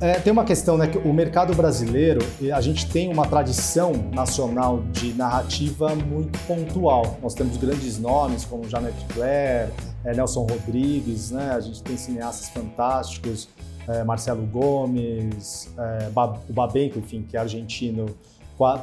[0.02, 0.88] É, tem uma questão, né?
[0.88, 2.22] Que o mercado brasileiro,
[2.54, 7.18] a gente tem uma tradição nacional de narrativa muito pontual.
[7.22, 9.70] Nós temos grandes nomes como Janet Blair,
[10.06, 11.52] é, Nelson Rodrigues, né?
[11.52, 13.50] A gente tem cineastas fantásticos,
[13.90, 16.10] é, Marcelo Gomes, é,
[16.48, 18.06] o Babenco, enfim, que é argentino,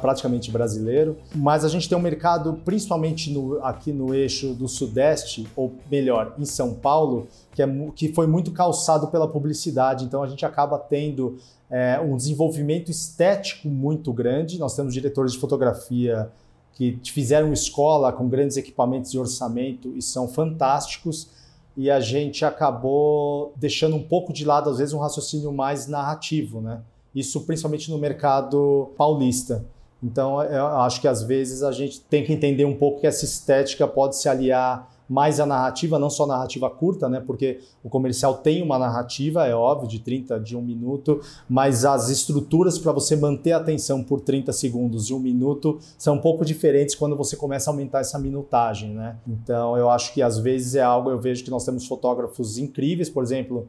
[0.01, 1.17] praticamente brasileiro.
[1.35, 6.33] Mas a gente tem um mercado, principalmente no, aqui no eixo do Sudeste, ou melhor,
[6.37, 10.05] em São Paulo, que, é, que foi muito calçado pela publicidade.
[10.05, 11.37] Então a gente acaba tendo
[11.69, 14.59] é, um desenvolvimento estético muito grande.
[14.59, 16.29] Nós temos diretores de fotografia
[16.73, 21.29] que fizeram escola com grandes equipamentos e orçamento e são fantásticos
[21.77, 26.59] e a gente acabou deixando um pouco de lado, às vezes, um raciocínio mais narrativo,
[26.59, 26.81] né?
[27.13, 29.65] Isso principalmente no mercado paulista.
[30.01, 33.25] Então, eu acho que às vezes a gente tem que entender um pouco que essa
[33.25, 37.23] estética pode se aliar mais a narrativa, não só narrativa curta, né?
[37.25, 42.09] Porque o comercial tem uma narrativa, é óbvio, de 30, de um minuto, mas as
[42.09, 46.43] estruturas para você manter a atenção por 30 segundos e um minuto são um pouco
[46.43, 49.15] diferentes quando você começa a aumentar essa minutagem, né?
[49.27, 53.09] Então eu acho que às vezes é algo, eu vejo que nós temos fotógrafos incríveis,
[53.09, 53.67] por exemplo,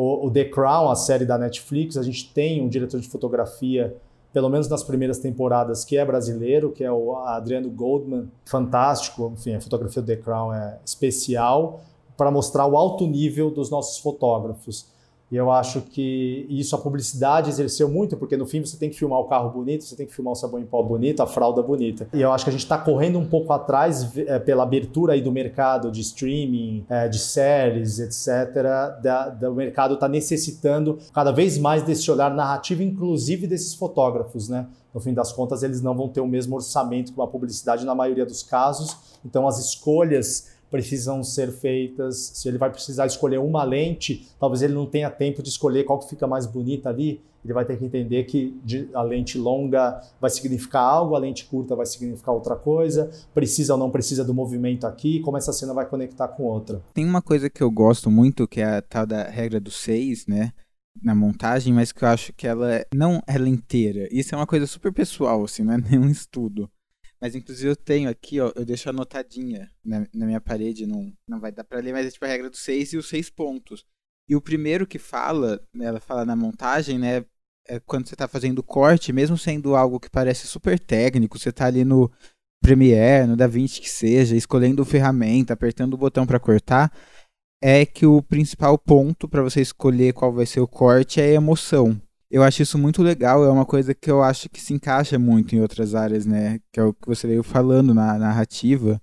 [0.00, 3.94] o, o The Crown, a série da Netflix, a gente tem um diretor de fotografia
[4.32, 9.56] pelo menos nas primeiras temporadas, que é brasileiro, que é o Adriano Goldman, fantástico, enfim,
[9.56, 11.80] a fotografia do The Crown é especial,
[12.16, 14.86] para mostrar o alto nível dos nossos fotógrafos.
[15.30, 18.96] E eu acho que isso a publicidade exerceu muito, porque no fim você tem que
[18.96, 21.62] filmar o carro bonito, você tem que filmar o sabão em pó bonito, a fralda
[21.62, 22.08] bonita.
[22.12, 25.22] E eu acho que a gente está correndo um pouco atrás é, pela abertura aí
[25.22, 28.52] do mercado de streaming, é, de séries, etc.
[29.02, 34.48] Da, da, o mercado está necessitando cada vez mais desse olhar narrativo, inclusive desses fotógrafos,
[34.48, 34.66] né?
[34.92, 37.94] No fim das contas, eles não vão ter o mesmo orçamento que uma publicidade na
[37.94, 38.96] maioria dos casos.
[39.24, 42.32] Então, as escolhas precisam ser feitas.
[42.34, 45.98] Se ele vai precisar escolher uma lente, talvez ele não tenha tempo de escolher qual
[45.98, 47.20] que fica mais bonita ali.
[47.42, 48.54] Ele vai ter que entender que
[48.92, 53.78] a lente longa vai significar algo, a lente curta vai significar outra coisa, precisa ou
[53.78, 56.82] não precisa do movimento aqui, como essa cena vai conectar com outra.
[56.92, 60.26] Tem uma coisa que eu gosto muito, que é a tal da regra dos seis,
[60.26, 60.52] né?
[61.02, 64.06] Na montagem, mas que eu acho que ela não ela inteira.
[64.12, 66.68] Isso é uma coisa super pessoal, assim, não é nenhum estudo.
[67.20, 71.38] Mas inclusive eu tenho aqui, ó, eu deixo anotadinha na, na minha parede, não, não
[71.38, 73.84] vai dar para ler, mas é tipo a regra dos seis e os seis pontos.
[74.28, 77.24] E o primeiro que fala, né, ela fala na montagem, né,
[77.68, 81.66] é quando você tá fazendo corte, mesmo sendo algo que parece super técnico, você tá
[81.66, 82.10] ali no
[82.62, 86.92] Premiere, no DaVinci que seja, escolhendo ferramenta, apertando o botão para cortar,
[87.62, 91.32] é que o principal ponto para você escolher qual vai ser o corte é a
[91.32, 92.00] emoção.
[92.30, 95.54] Eu acho isso muito legal, é uma coisa que eu acho que se encaixa muito
[95.54, 96.60] em outras áreas, né?
[96.72, 99.00] Que é o que você veio falando na narrativa.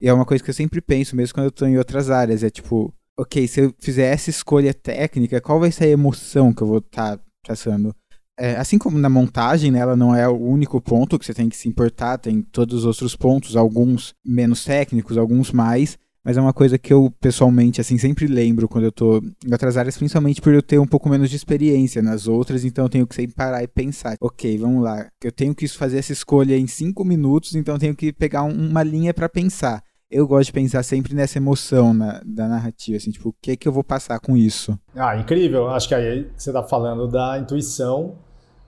[0.00, 2.42] E é uma coisa que eu sempre penso, mesmo quando eu tô em outras áreas.
[2.42, 6.62] É tipo, ok, se eu fizer essa escolha técnica, qual vai ser a emoção que
[6.62, 7.54] eu vou estar tá?
[8.38, 11.48] É, assim como na montagem, né, ela não é o único ponto que você tem
[11.48, 16.40] que se importar, tem todos os outros pontos, alguns menos técnicos, alguns mais mas é
[16.40, 20.40] uma coisa que eu pessoalmente assim sempre lembro quando eu tô em outras áreas, principalmente
[20.42, 23.36] por eu ter um pouco menos de experiência nas outras, então eu tenho que sempre
[23.36, 27.54] parar e pensar, ok, vamos lá, eu tenho que fazer essa escolha em cinco minutos,
[27.54, 29.84] então eu tenho que pegar um, uma linha para pensar.
[30.10, 33.68] Eu gosto de pensar sempre nessa emoção na, da narrativa, assim, tipo, o que que
[33.68, 34.76] eu vou passar com isso?
[34.96, 35.68] Ah, incrível.
[35.68, 38.14] Acho que aí você está falando da intuição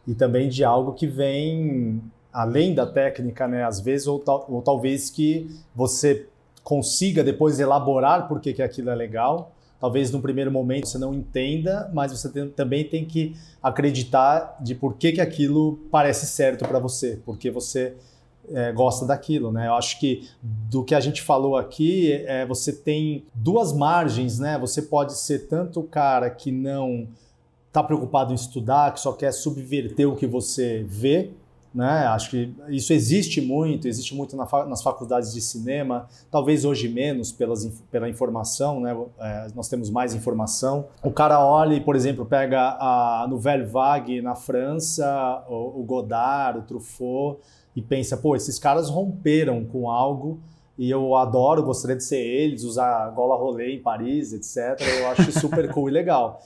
[0.07, 2.01] e também de algo que vem
[2.33, 3.65] além da técnica, né?
[3.65, 6.27] Às vezes, ou, ou talvez que você
[6.69, 9.55] consiga depois elaborar por que, que aquilo é legal.
[9.81, 14.75] Talvez no primeiro momento você não entenda, mas você tem, também tem que acreditar de
[14.75, 17.95] por que, que aquilo parece certo para você, porque você
[18.53, 19.69] é, gosta daquilo, né?
[19.69, 24.59] Eu acho que do que a gente falou aqui, é, você tem duas margens, né?
[24.59, 27.09] Você pode ser tanto o cara que não
[27.69, 31.31] está preocupado em estudar, que só quer subverter o que você vê,
[31.75, 32.07] né?
[32.07, 37.31] Acho que isso existe muito, existe muito na, nas faculdades de cinema, talvez hoje menos
[37.31, 38.97] pelas, pela informação, né?
[39.19, 40.87] É, nós temos mais informação.
[41.03, 46.61] O cara olha e, por exemplo, pega a Nouvelle Vague na França, o, o Godard,
[46.61, 47.41] o Truffaut,
[47.77, 50.41] e pensa, pô, esses caras romperam com algo
[50.79, 54.81] e eu adoro, gostaria de ser eles, usar gola rolê em Paris, etc.
[55.01, 56.41] Eu acho super cool e legal.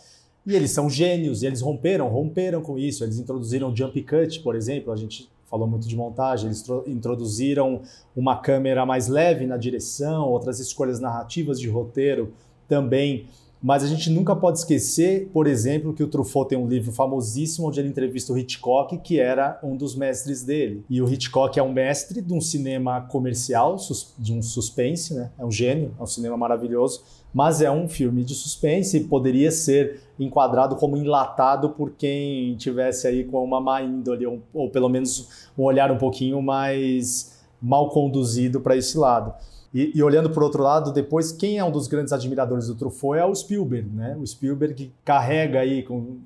[0.46, 3.04] E eles são gênios, e eles romperam, romperam com isso.
[3.04, 7.82] Eles introduziram jump cut, por exemplo, a gente falou muito de montagem, eles introduziram
[8.16, 12.32] uma câmera mais leve na direção, outras escolhas narrativas de roteiro
[12.66, 13.26] também
[13.62, 17.68] Mas a gente nunca pode esquecer, por exemplo, que o Truffaut tem um livro famosíssimo
[17.68, 20.84] onde ele entrevista o Hitchcock, que era um dos mestres dele.
[20.90, 23.76] E o Hitchcock é um mestre de um cinema comercial,
[24.18, 25.30] de um suspense, né?
[25.38, 29.50] É um gênio, é um cinema maravilhoso, mas é um filme de suspense e poderia
[29.50, 34.88] ser enquadrado como enlatado por quem tivesse aí com uma má índole, ou, ou pelo
[34.88, 39.32] menos um olhar um pouquinho mais mal conduzido para esse lado.
[39.72, 43.18] E, e, olhando por outro lado, depois, quem é um dos grandes admiradores do Truffaut
[43.18, 44.16] é o Spielberg, né?
[44.20, 46.18] O Spielberg carrega aí com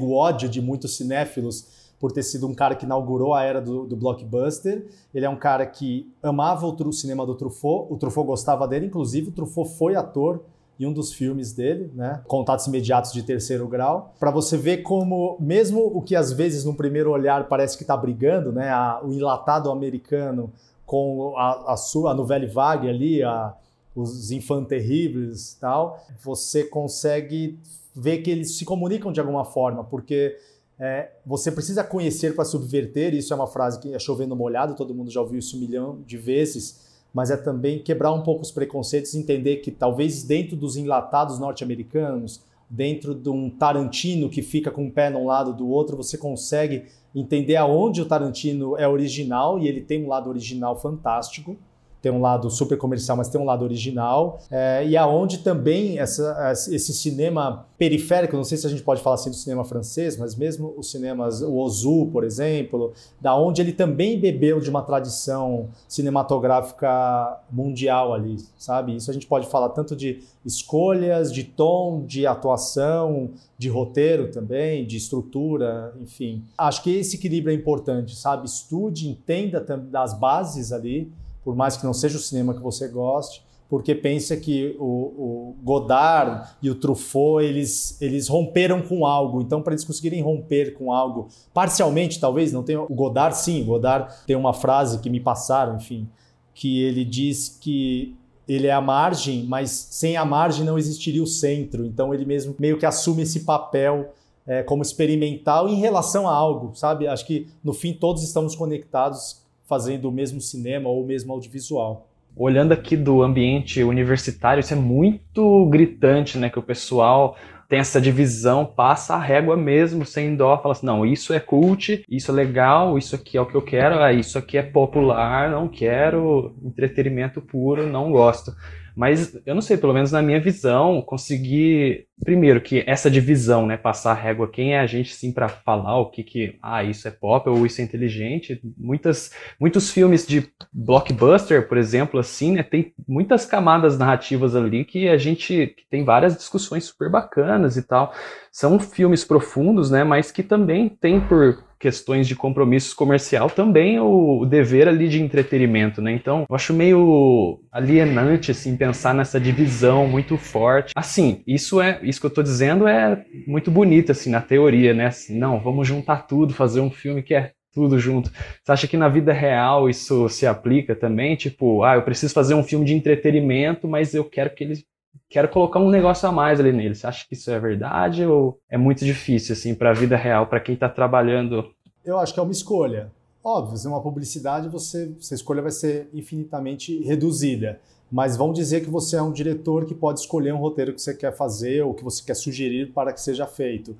[0.00, 3.86] o ódio de muitos cinéfilos por ter sido um cara que inaugurou a era do,
[3.86, 4.86] do blockbuster.
[5.14, 8.86] Ele é um cara que amava o, o cinema do Truffaut, o Truffaut gostava dele,
[8.86, 10.42] inclusive o Truffaut foi ator
[10.78, 12.20] em um dos filmes dele, né?
[12.26, 16.74] Contatos imediatos de terceiro grau, para você ver como mesmo o que às vezes no
[16.74, 18.70] primeiro olhar parece que está brigando, né?
[18.70, 20.52] A, o enlatado americano
[20.84, 23.54] com a, a sua a Nouvelle Vague ali, a,
[23.94, 27.58] os Infant Terribles e tal, você consegue
[27.94, 30.36] ver que eles se comunicam de alguma forma, porque
[30.78, 34.94] é, você precisa conhecer para subverter, isso é uma frase que é chovendo molhado, todo
[34.94, 38.50] mundo já ouviu isso um milhão de vezes, mas é também quebrar um pouco os
[38.50, 44.84] preconceitos, entender que talvez dentro dos enlatados norte-americanos, dentro de um Tarantino que fica com
[44.84, 49.68] um pé num lado do outro, você consegue entender aonde o Tarantino é original e
[49.68, 51.56] ele tem um lado original fantástico
[52.04, 56.52] tem um lado super comercial, mas tem um lado original, é, e aonde também essa,
[56.52, 60.36] esse cinema periférico, não sei se a gente pode falar assim do cinema francês, mas
[60.36, 62.92] mesmo os cinemas, o Ozu, por exemplo,
[63.22, 68.94] da onde ele também bebeu de uma tradição cinematográfica mundial ali, sabe?
[68.94, 74.86] Isso a gente pode falar tanto de escolhas, de tom, de atuação, de roteiro também,
[74.86, 76.44] de estrutura, enfim.
[76.58, 78.44] Acho que esse equilíbrio é importante, sabe?
[78.44, 81.10] Estude, entenda das bases ali,
[81.44, 85.56] por mais que não seja o cinema que você goste, porque pensa que o, o
[85.62, 89.40] Godard e o Truffaut eles, eles romperam com algo.
[89.40, 93.66] Então, para eles conseguirem romper com algo, parcialmente, talvez, não tem o Godard, sim, o
[93.66, 96.08] Godard tem uma frase que me passaram, enfim,
[96.54, 98.14] que ele diz que
[98.46, 101.84] ele é a margem, mas sem a margem não existiria o centro.
[101.84, 104.12] Então, ele mesmo meio que assume esse papel
[104.46, 107.06] é, como experimental em relação a algo, sabe?
[107.06, 112.08] Acho que no fim todos estamos conectados fazendo o mesmo cinema ou o mesmo audiovisual.
[112.36, 116.50] Olhando aqui do ambiente universitário, isso é muito gritante, né?
[116.50, 117.36] Que o pessoal
[117.68, 122.04] tem essa divisão, passa a régua mesmo, sem dó, fala assim, não, isso é cult,
[122.08, 125.50] isso é legal, isso aqui é o que eu quero, ah, isso aqui é popular,
[125.50, 128.52] não quero, entretenimento puro, não gosto.
[128.96, 133.76] Mas eu não sei, pelo menos na minha visão, conseguir primeiro que essa divisão, né,
[133.76, 137.08] passar a régua, quem é a gente sim para falar o que que, ah, isso
[137.08, 138.60] é pop ou isso é inteligente.
[138.78, 145.08] Muitas muitos filmes de blockbuster, por exemplo, assim, né, tem muitas camadas narrativas ali que
[145.08, 148.12] a gente que tem várias discussões super bacanas e tal.
[148.52, 154.46] São filmes profundos, né, mas que também tem por questões de compromissos comercial, também o,
[154.46, 156.12] dever ali de entretenimento, né?
[156.12, 160.94] Então, eu acho meio alienante, assim, pensar nessa divisão muito forte.
[160.96, 165.08] Assim, isso é, isso que eu tô dizendo é muito bonito, assim, na teoria, né?
[165.08, 168.30] Assim, não, vamos juntar tudo, fazer um filme que é tudo junto.
[168.62, 171.36] Você acha que na vida real isso se aplica também?
[171.36, 174.82] Tipo, ah, eu preciso fazer um filme de entretenimento, mas eu quero que ele
[175.28, 176.94] quero colocar um negócio a mais ali nele.
[176.94, 180.46] Você acha que isso é verdade ou é muito difícil assim para a vida real,
[180.46, 181.70] para quem está trabalhando?
[182.04, 183.10] Eu acho que é uma escolha.
[183.42, 187.80] Óbvio, se é uma publicidade, você, sua escolha vai ser infinitamente reduzida.
[188.10, 191.14] Mas vão dizer que você é um diretor que pode escolher um roteiro que você
[191.14, 193.96] quer fazer ou que você quer sugerir para que seja feito.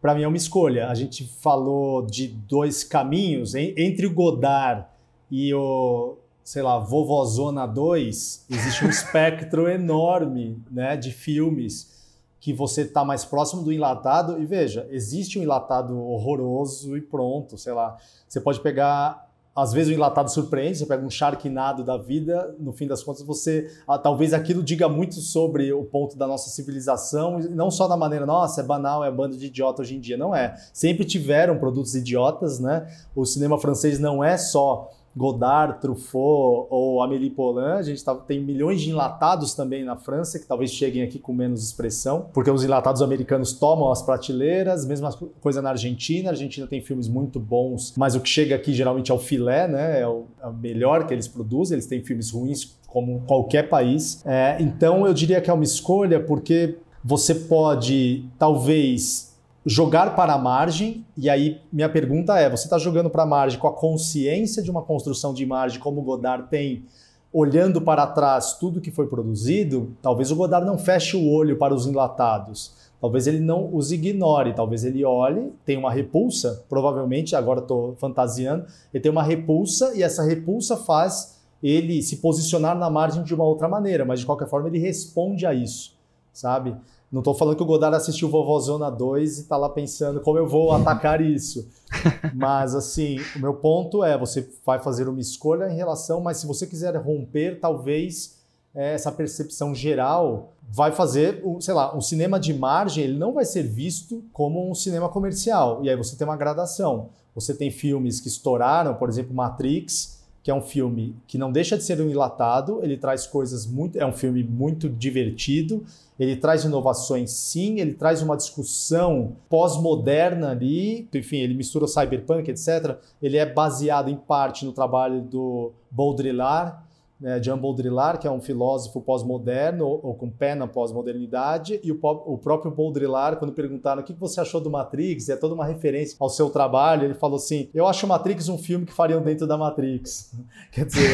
[0.00, 0.88] Para mim é uma escolha.
[0.88, 4.84] A gente falou de dois caminhos entre o Godard
[5.30, 11.94] e o sei lá, Vovozona 2, existe um espectro enorme né, de filmes
[12.38, 14.38] que você está mais próximo do enlatado.
[14.38, 17.96] E veja, existe um enlatado horroroso e pronto, sei lá.
[18.28, 19.24] Você pode pegar.
[19.56, 23.22] Às vezes o enlatado surpreende, você pega um charquinado da vida, no fim das contas
[23.22, 23.70] você.
[23.86, 28.26] Ah, talvez aquilo diga muito sobre o ponto da nossa civilização, não só da maneira,
[28.26, 30.16] nossa, é banal, é bando de idiota hoje em dia.
[30.16, 30.56] Não é.
[30.72, 32.92] Sempre tiveram produtos idiotas, né?
[33.14, 37.78] O cinema francês não é só Godard, Truffaut ou Amélie Poulain.
[37.78, 41.32] A gente tá, tem milhões de enlatados também na França, que talvez cheguem aqui com
[41.32, 46.30] menos expressão, porque os enlatados americanos tomam as prateleiras, mesma coisa na Argentina.
[46.30, 49.68] A Argentina tem filmes muito bons, mas o que chega aqui geralmente é o filé,
[49.68, 50.00] né?
[50.00, 51.76] É o, é o melhor que eles produzem.
[51.76, 54.22] Eles têm filmes ruins como qualquer país.
[54.24, 59.33] É, então eu diria que é uma escolha porque você pode talvez
[59.66, 63.58] jogar para a margem, e aí minha pergunta é: você está jogando para a margem
[63.58, 66.84] com a consciência de uma construção de margem como o Godard tem,
[67.32, 71.74] olhando para trás tudo que foi produzido, talvez o Godard não feche o olho para
[71.74, 72.84] os enlatados.
[73.00, 78.64] Talvez ele não os ignore, talvez ele olhe, tem uma repulsa, provavelmente, agora estou fantasiando,
[78.94, 83.44] ele tem uma repulsa e essa repulsa faz ele se posicionar na margem de uma
[83.44, 85.94] outra maneira, mas de qualquer forma ele responde a isso,
[86.32, 86.74] sabe?
[87.14, 90.48] Não estou falando que o Godard assistiu Vovozona 2 e está lá pensando como eu
[90.48, 91.68] vou atacar isso.
[92.34, 96.46] Mas, assim, o meu ponto é: você vai fazer uma escolha em relação, mas se
[96.46, 98.40] você quiser romper, talvez
[98.74, 103.44] é, essa percepção geral vai fazer, sei lá, um cinema de margem, ele não vai
[103.44, 105.84] ser visto como um cinema comercial.
[105.84, 107.10] E aí você tem uma gradação.
[107.32, 111.74] Você tem filmes que estouraram, por exemplo, Matrix, que é um filme que não deixa
[111.74, 113.96] de ser um enlatado, ele traz coisas muito.
[113.96, 115.82] É um filme muito divertido,
[116.20, 122.98] ele traz inovações sim, ele traz uma discussão pós-moderna ali, enfim, ele mistura cyberpunk, etc.
[123.22, 126.76] Ele é baseado em parte no trabalho do Baudrillard,
[127.24, 131.90] né, Jean Baudrillard, que é um filósofo pós-moderno, ou, ou, com pé na pós-modernidade, e
[131.90, 135.64] o, o, próprio Baudrillard, quando perguntaram o que você achou do Matrix, é toda uma
[135.64, 139.46] referência ao seu trabalho, ele falou assim, eu acho Matrix um filme que fariam dentro
[139.46, 140.34] da Matrix.
[140.70, 141.08] Quer dizer,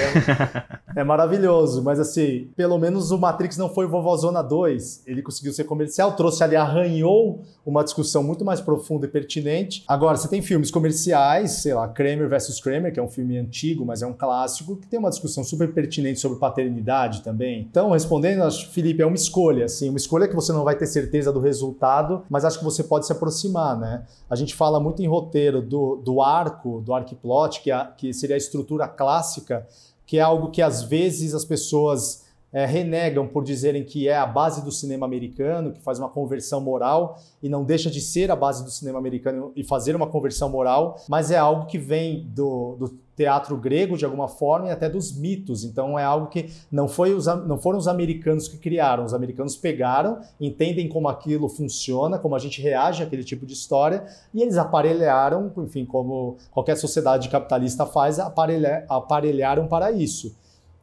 [0.97, 5.53] é, é, maravilhoso, mas assim, pelo menos o Matrix não foi Vovozona 2, ele conseguiu
[5.53, 9.85] ser comercial, trouxe ali, arranhou uma discussão muito mais profunda e pertinente.
[9.87, 12.61] Agora, você tem filmes comerciais, sei lá, Kramer vs.
[12.61, 15.73] Kramer, que é um filme antigo, mas é um clássico, que tem uma discussão super
[15.73, 17.61] pertinente pertinente sobre paternidade também.
[17.71, 20.87] Então, respondendo, acho, Felipe, é uma escolha, assim, uma escolha que você não vai ter
[20.87, 24.05] certeza do resultado, mas acho que você pode se aproximar, né?
[24.29, 28.37] A gente fala muito em roteiro do, do arco, do arquiplot, que, é, que seria
[28.37, 29.67] a estrutura clássica,
[30.07, 34.27] que é algo que às vezes as pessoas é, renegam por dizerem que é a
[34.27, 38.37] base do cinema americano, que faz uma conversão moral e não deixa de ser a
[38.37, 42.77] base do cinema americano e fazer uma conversão moral, mas é algo que vem do,
[42.77, 45.63] do teatro grego de alguma forma e até dos mitos.
[45.63, 49.57] Então é algo que não, foi os, não foram os americanos que criaram, os americanos
[49.57, 54.57] pegaram, entendem como aquilo funciona, como a gente reage àquele tipo de história e eles
[54.57, 60.35] aparelharam, enfim, como qualquer sociedade capitalista faz, aparelha, aparelharam para isso.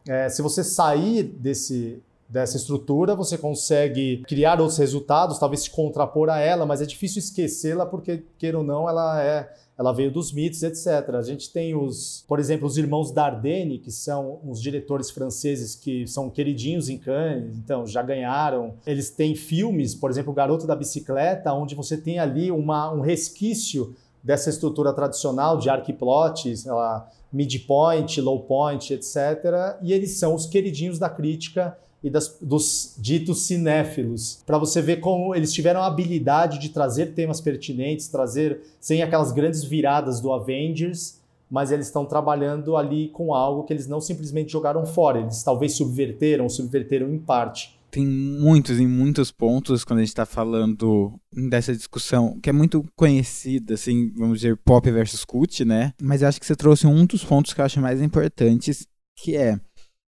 [0.08, 6.30] É, se você sair desse, dessa estrutura, você consegue criar outros resultados, talvez se contrapor
[6.30, 10.32] a ela, mas é difícil esquecê-la porque, queira ou não, ela é ela veio dos
[10.32, 10.88] mitos, etc.
[11.14, 16.08] A gente tem os, por exemplo, os irmãos Dardenne, que são uns diretores franceses que
[16.08, 18.74] são queridinhos em Cannes, então já ganharam.
[18.88, 23.02] Eles têm filmes, por exemplo, o Garoto da Bicicleta, onde você tem ali uma, um
[23.02, 29.78] resquício dessa estrutura tradicional de arquiplot, sei lá, midpoint, low point, etc.
[29.82, 34.98] E eles são os queridinhos da crítica e das, dos ditos cinéfilos, para você ver
[34.98, 40.32] como eles tiveram a habilidade de trazer temas pertinentes, trazer sem aquelas grandes viradas do
[40.32, 41.20] Avengers,
[41.50, 45.74] mas eles estão trabalhando ali com algo que eles não simplesmente jogaram fora, eles talvez
[45.74, 51.20] subverteram, subverteram em parte tem muitos e muitos pontos quando a gente está falando
[51.50, 55.94] dessa discussão que é muito conhecida, assim, vamos dizer, pop versus cult, né?
[56.02, 59.36] Mas eu acho que você trouxe um dos pontos que eu acho mais importantes, que
[59.36, 59.60] é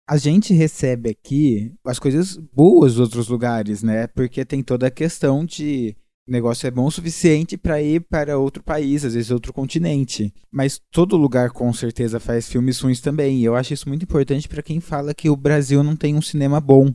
[0.07, 4.07] a gente recebe aqui as coisas boas dos outros lugares, né?
[4.07, 5.95] Porque tem toda a questão de
[6.27, 10.33] o negócio é bom o suficiente para ir para outro país, às vezes outro continente.
[10.49, 13.39] Mas todo lugar com certeza faz filmes ruins também.
[13.39, 16.21] E eu acho isso muito importante para quem fala que o Brasil não tem um
[16.21, 16.93] cinema bom.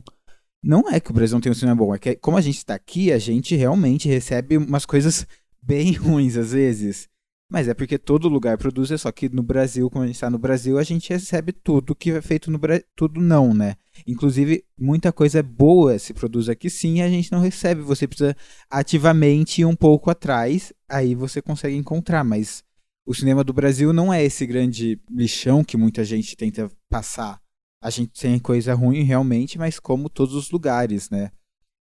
[0.61, 2.57] Não é que o Brasil não tem um cinema bom, é que como a gente
[2.57, 5.25] está aqui, a gente realmente recebe umas coisas
[5.61, 7.07] bem ruins às vezes.
[7.51, 10.29] Mas é porque todo lugar produz, é só que no Brasil, quando a gente está
[10.29, 12.85] no Brasil, a gente recebe tudo que é feito no Brasil.
[12.95, 13.75] Tudo não, né?
[14.05, 17.81] Inclusive, muita coisa boa se produz aqui sim e a gente não recebe.
[17.81, 18.35] Você precisa
[18.69, 22.23] ativamente ir um pouco atrás, aí você consegue encontrar.
[22.23, 22.63] Mas
[23.03, 27.41] o cinema do Brasil não é esse grande lixão que muita gente tenta passar
[27.81, 31.31] a gente tem coisa ruim realmente, mas como todos os lugares, né?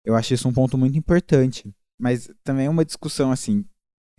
[0.05, 1.75] Eu acho isso um ponto muito importante.
[1.99, 3.65] Mas também é uma discussão, assim,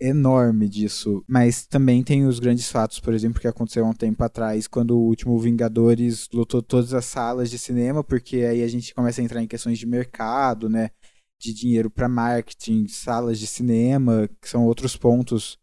[0.00, 1.24] enorme disso.
[1.28, 4.92] Mas também tem os grandes fatos, por exemplo, que aconteceu há um tempo atrás, quando
[4.92, 9.24] o último Vingadores lotou todas as salas de cinema, porque aí a gente começa a
[9.24, 10.90] entrar em questões de mercado, né?
[11.38, 15.58] De dinheiro para marketing, salas de cinema, que são outros pontos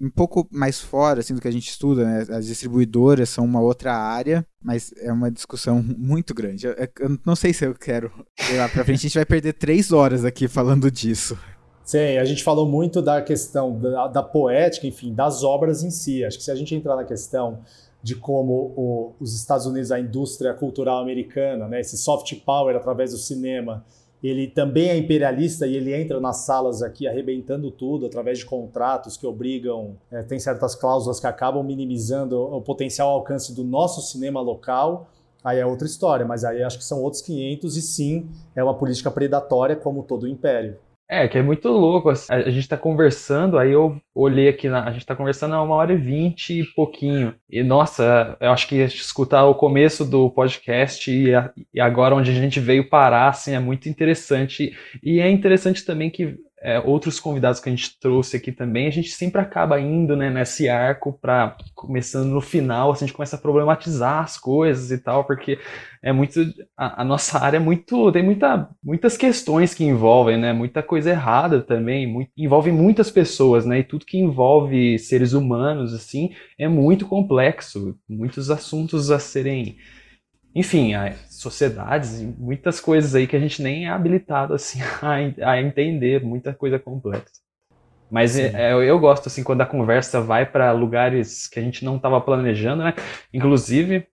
[0.00, 2.26] um pouco mais fora assim do que a gente estuda, né?
[2.30, 6.66] As distribuidoras são uma outra área, mas é uma discussão muito grande.
[6.66, 8.10] Eu, eu não sei se eu quero
[8.50, 8.98] ir lá para frente.
[8.98, 11.38] A gente vai perder três horas aqui falando disso.
[11.84, 16.24] Sim, a gente falou muito da questão da, da, poética, enfim, das obras em si.
[16.24, 17.60] Acho que se a gente entrar na questão
[18.02, 23.12] de como o, os Estados Unidos, a indústria cultural americana, né, esse soft power através
[23.12, 23.84] do cinema,
[24.28, 29.18] ele também é imperialista e ele entra nas salas aqui arrebentando tudo através de contratos
[29.18, 34.40] que obrigam, é, tem certas cláusulas que acabam minimizando o potencial alcance do nosso cinema
[34.40, 35.08] local.
[35.44, 38.74] aí é outra história, mas aí acho que são outros 500 e sim, é uma
[38.74, 40.78] política predatória como todo o império.
[41.14, 42.10] É, que é muito louco.
[42.10, 42.32] Assim.
[42.32, 45.76] A gente tá conversando, aí eu olhei aqui, na, a gente tá conversando há uma
[45.76, 47.32] hora e vinte e pouquinho.
[47.48, 52.32] E, nossa, eu acho que escutar o começo do podcast e, a, e agora onde
[52.32, 54.76] a gente veio parar, assim, é muito interessante.
[55.02, 58.90] E é interessante também que é, outros convidados que a gente trouxe aqui também, a
[58.90, 63.36] gente sempre acaba indo né, nesse arco para começando no final, assim, a gente começa
[63.36, 65.58] a problematizar as coisas e tal, porque
[66.02, 66.40] é muito
[66.74, 71.10] a, a, nossa área é muito tem muita, muitas questões que envolvem, né, muita coisa
[71.10, 76.66] errada também, muito, envolve muitas pessoas, né, e tudo que envolve seres humanos assim é
[76.66, 79.76] muito complexo, muitos assuntos a serem
[80.54, 80.92] enfim,
[81.28, 86.22] sociedades e muitas coisas aí que a gente nem é habilitado assim a, a entender,
[86.22, 87.42] muita coisa complexa.
[88.10, 91.84] Mas é, é, eu gosto assim quando a conversa vai para lugares que a gente
[91.84, 92.94] não estava planejando, né?
[93.32, 94.06] Inclusive,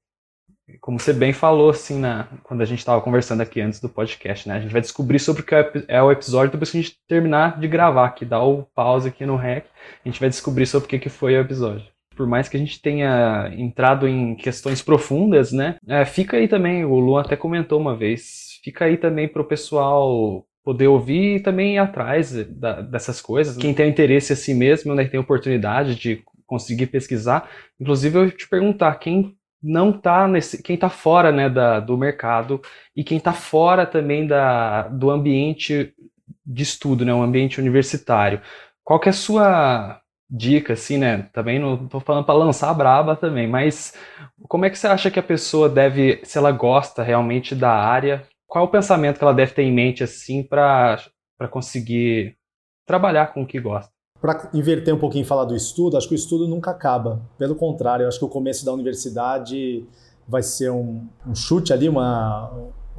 [0.80, 4.48] como você bem falou assim na quando a gente estava conversando aqui antes do podcast,
[4.48, 4.56] né?
[4.56, 5.54] A gente vai descobrir sobre o que
[5.88, 9.26] é o episódio depois que a gente terminar de gravar, que dá o pause aqui
[9.26, 9.66] no rec,
[10.04, 12.60] a gente vai descobrir sobre o que que foi o episódio por mais que a
[12.60, 15.78] gente tenha entrado em questões profundas, né?
[15.88, 19.48] É, fica aí também, o Luan até comentou uma vez, fica aí também para o
[19.48, 23.58] pessoal poder ouvir e também ir atrás da, dessas coisas.
[23.58, 27.50] Quem tem interesse assim mesmo, né, tem oportunidade de conseguir pesquisar.
[27.80, 32.62] Inclusive, eu te perguntar, quem não tá nesse, quem está fora né, da, do mercado
[32.96, 35.94] e quem está fora também da, do ambiente
[36.46, 38.42] de estudo, né, um ambiente universitário.
[38.84, 40.01] Qual que é a sua
[40.32, 41.30] dica, assim, né?
[41.34, 43.94] Também não tô falando para lançar braba também, mas
[44.48, 48.24] como é que você acha que a pessoa deve, se ela gosta realmente da área,
[48.48, 51.04] qual é o pensamento que ela deve ter em mente, assim, para
[51.50, 52.38] conseguir
[52.88, 53.92] trabalhar com o que gosta?
[54.22, 57.22] Para inverter um pouquinho e falar do estudo, acho que o estudo nunca acaba.
[57.38, 59.86] Pelo contrário, acho que o começo da universidade
[60.28, 62.52] vai ser um, um chute ali, uma,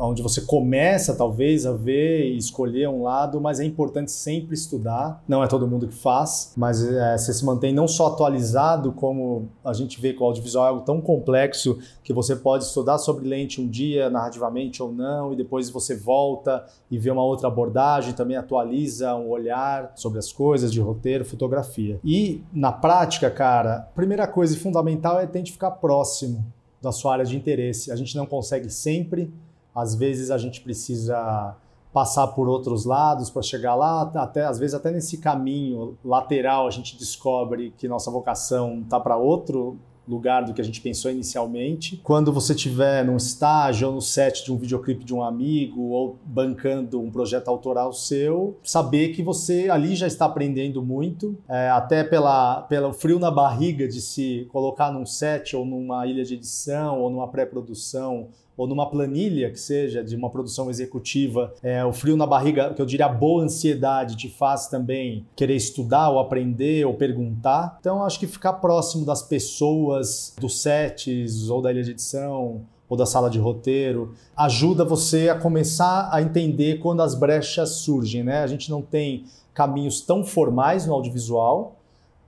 [0.03, 5.23] onde você começa talvez a ver e escolher um lado, mas é importante sempre estudar.
[5.29, 9.49] Não é todo mundo que faz, mas é, você se mantém não só atualizado, como
[9.65, 13.27] a gente vê que o audiovisual é algo tão complexo que você pode estudar sobre
[13.27, 18.13] lente um dia, narrativamente ou não, e depois você volta e vê uma outra abordagem,
[18.13, 22.01] também atualiza um olhar sobre as coisas de roteiro, fotografia.
[22.05, 26.45] E na prática, cara, primeira coisa e fundamental é tentar ficar próximo
[26.81, 27.93] da sua área de interesse.
[27.93, 29.33] A gente não consegue sempre
[29.75, 31.57] às vezes a gente precisa
[31.93, 36.71] passar por outros lados para chegar lá, até às vezes até nesse caminho lateral a
[36.71, 42.01] gente descobre que nossa vocação está para outro lugar do que a gente pensou inicialmente.
[42.03, 46.19] Quando você estiver num estágio ou no set de um videoclipe de um amigo ou
[46.25, 52.03] bancando um projeto autoral seu, saber que você ali já está aprendendo muito, é, até
[52.03, 57.01] pela, pelo frio na barriga de se colocar num set ou numa ilha de edição
[57.01, 62.17] ou numa pré-produção ou numa planilha que seja de uma produção executiva, é, o frio
[62.17, 66.87] na barriga, que eu diria a boa ansiedade, te faz também querer estudar ou aprender
[66.87, 67.79] ou perguntar.
[67.81, 72.97] Então, acho que ficar próximo das pessoas, dos sets ou da ilha de edição ou
[72.97, 78.43] da sala de roteiro, ajuda você a começar a entender quando as brechas surgem, né?
[78.43, 79.25] A gente não tem
[79.55, 81.77] caminhos tão formais no audiovisual,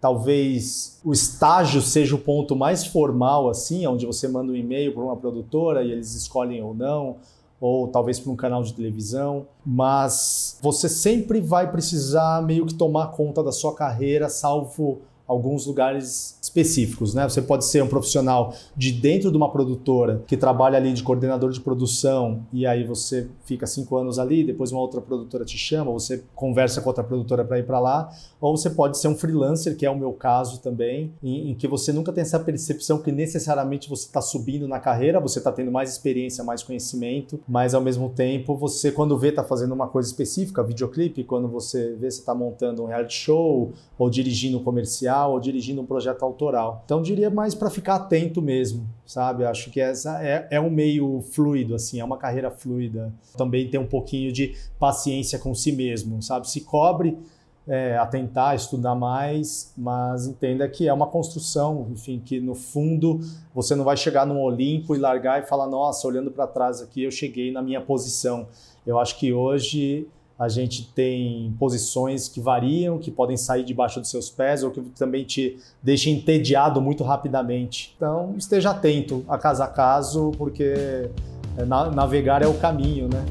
[0.04, 5.02] talvez o estágio seja o ponto mais formal, assim, onde você manda um e-mail para
[5.02, 7.16] uma produtora e eles escolhem ou não,
[7.58, 13.12] ou talvez para um canal de televisão, mas você sempre vai precisar meio que tomar
[13.12, 17.26] conta da sua carreira, salvo alguns lugares específicos, né?
[17.26, 21.50] Você pode ser um profissional de dentro de uma produtora que trabalha ali de coordenador
[21.50, 25.90] de produção e aí você fica cinco anos ali, depois uma outra produtora te chama,
[25.90, 28.10] você conversa com outra produtora para ir para lá,
[28.40, 31.66] ou você pode ser um freelancer, que é o meu caso também, em, em que
[31.66, 35.72] você nunca tem essa percepção que necessariamente você está subindo na carreira, você está tendo
[35.72, 40.08] mais experiência, mais conhecimento, mas ao mesmo tempo você quando vê está fazendo uma coisa
[40.08, 45.13] específica, videoclipe, quando você vê você está montando um reality show ou dirigindo um comercial
[45.26, 46.82] ou dirigindo um projeto autoral.
[46.84, 49.44] Então diria mais para ficar atento mesmo, sabe?
[49.44, 53.12] Acho que essa é, é um meio fluido, assim, é uma carreira fluida.
[53.36, 56.48] Também tem um pouquinho de paciência com si mesmo, sabe?
[56.48, 57.16] Se cobre
[57.66, 63.20] é, a tentar estudar mais, mas entenda que é uma construção, enfim, que no fundo
[63.54, 67.04] você não vai chegar num Olimpo e largar e falar, nossa, olhando para trás aqui
[67.04, 68.46] eu cheguei na minha posição.
[68.86, 70.06] Eu acho que hoje
[70.38, 74.80] a gente tem posições que variam, que podem sair debaixo dos seus pés ou que
[74.96, 77.94] também te deixam entediado muito rapidamente.
[77.96, 81.08] Então, esteja atento a caso a caso, porque
[81.56, 83.24] é, navegar é o caminho, né?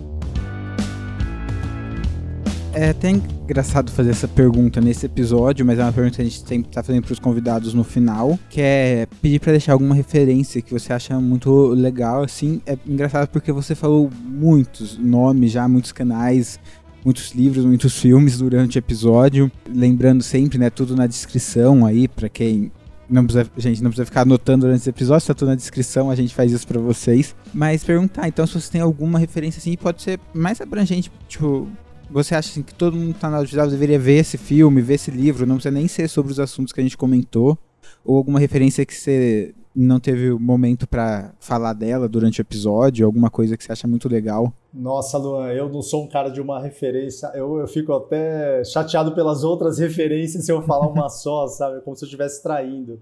[2.76, 6.40] É até engraçado fazer essa pergunta nesse episódio, mas é uma pergunta que a gente
[6.40, 10.74] sempre tá fazendo pros convidados no final, que é pedir para deixar alguma referência que
[10.74, 12.64] você acha muito legal, assim.
[12.66, 16.60] É engraçado porque você falou muitos nomes já, muitos canais,
[17.04, 19.52] muitos livros, muitos filmes durante o episódio.
[19.68, 22.72] Lembrando sempre, né, tudo na descrição aí, para quem
[23.10, 26.16] não precisa, gente não precisa ficar anotando durante esse episódio, tá tudo na descrição, a
[26.16, 27.36] gente faz isso para vocês.
[27.54, 31.68] Mas perguntar, então, se você tem alguma referência assim, pode ser mais abrangente, tipo,
[32.10, 34.96] você acha assim, que todo mundo que tá na audiovisual deveria ver esse filme, ver
[34.96, 37.58] esse livro, não precisa nem ser sobre os assuntos que a gente comentou,
[38.04, 43.06] ou alguma referência que você não teve o momento para falar dela durante o episódio,
[43.06, 44.54] alguma coisa que você acha muito legal?
[44.74, 47.28] Nossa, Luan, eu não sou um cara de uma referência.
[47.36, 51.82] Eu, eu fico até chateado pelas outras referências se eu falar uma só, sabe?
[51.82, 53.00] Como se eu estivesse traindo.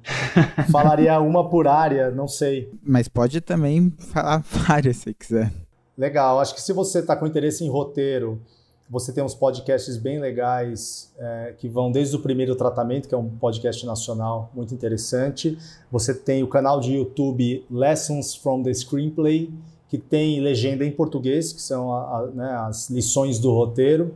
[0.70, 2.70] Falaria uma por área, não sei.
[2.84, 5.54] Mas pode também falar várias se quiser.
[5.98, 8.42] Legal, acho que se você está com interesse em roteiro,
[8.90, 13.18] você tem uns podcasts bem legais é, que vão desde o primeiro tratamento, que é
[13.18, 15.58] um podcast nacional muito interessante.
[15.90, 19.50] Você tem o canal de YouTube Lessons from the Screenplay,
[19.92, 24.16] que tem legenda em português, que são a, a, né, as lições do roteiro.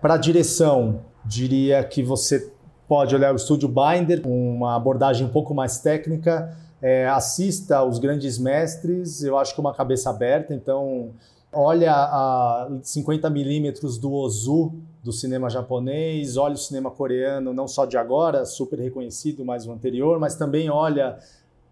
[0.00, 2.52] Para direção, diria que você
[2.86, 6.56] pode olhar o Estúdio Binder, uma abordagem um pouco mais técnica.
[6.80, 11.10] É, assista os grandes mestres, eu acho que uma cabeça aberta, então
[11.52, 17.84] olha a 50 milímetros do Ozu do cinema japonês, olha o cinema coreano, não só
[17.84, 21.18] de agora, super reconhecido, mas o anterior, mas também olha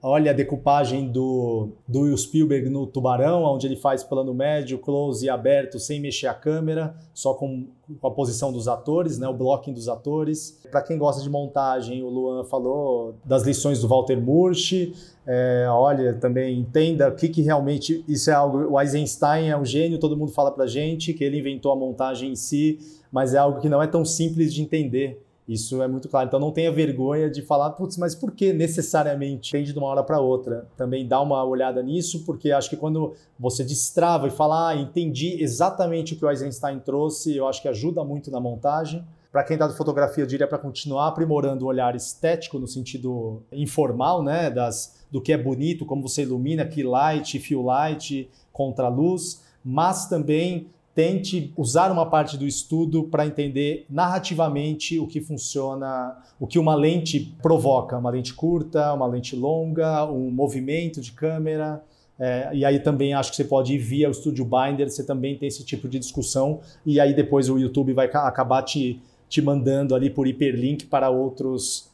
[0.07, 5.25] olha a decupagem do, do Will Spielberg no Tubarão, onde ele faz plano médio, close
[5.25, 7.69] e aberto, sem mexer a câmera, só com,
[8.03, 10.61] a posição dos atores, né, o blocking dos atores.
[10.71, 14.93] Para quem gosta de montagem, o Luan falou das lições do Walter Murch.
[15.27, 18.59] É, olha, também entenda o que, que realmente isso é algo.
[18.59, 22.33] O Eisenstein é um gênio, todo mundo fala para gente que ele inventou a montagem
[22.33, 22.79] em si,
[23.11, 25.25] mas é algo que não é tão simples de entender.
[25.47, 26.27] Isso é muito claro.
[26.27, 30.03] Então não tenha vergonha de falar, putz, mas por que necessariamente tende de uma hora
[30.03, 30.67] para outra?
[30.77, 35.43] Também dá uma olhada nisso, porque acho que quando você destrava e fala, ah, entendi
[35.43, 39.05] exatamente o que o Eisenstein trouxe, eu acho que ajuda muito na montagem.
[39.31, 43.43] Para quem está de fotografia, eu diria para continuar aprimorando o olhar estético no sentido
[43.53, 48.89] informal, né, das, do que é bonito, como você ilumina, key light, fill light, contra
[48.89, 56.17] luz, mas também tente usar uma parte do estudo para entender narrativamente o que funciona,
[56.39, 61.83] o que uma lente provoca, uma lente curta, uma lente longa, um movimento de câmera.
[62.19, 65.37] É, e aí também acho que você pode ir via o Studio Binder, você também
[65.37, 69.97] tem esse tipo de discussão, e aí depois o YouTube vai acabar te, te mandando
[69.97, 71.91] ali por hiperlink para outros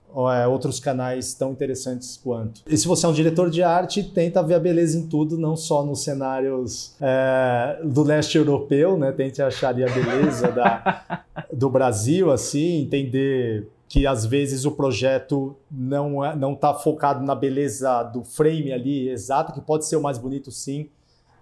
[0.48, 2.62] outros canais tão interessantes quanto.
[2.66, 5.56] E se você é um diretor de arte, tenta ver a beleza em tudo, não
[5.56, 9.12] só nos cenários é, do leste europeu, né?
[9.12, 15.56] Tente achar ali a beleza da, do Brasil, assim, entender que às vezes o projeto
[15.70, 20.00] não é, não está focado na beleza do frame ali exato, que pode ser o
[20.00, 20.88] mais bonito sim,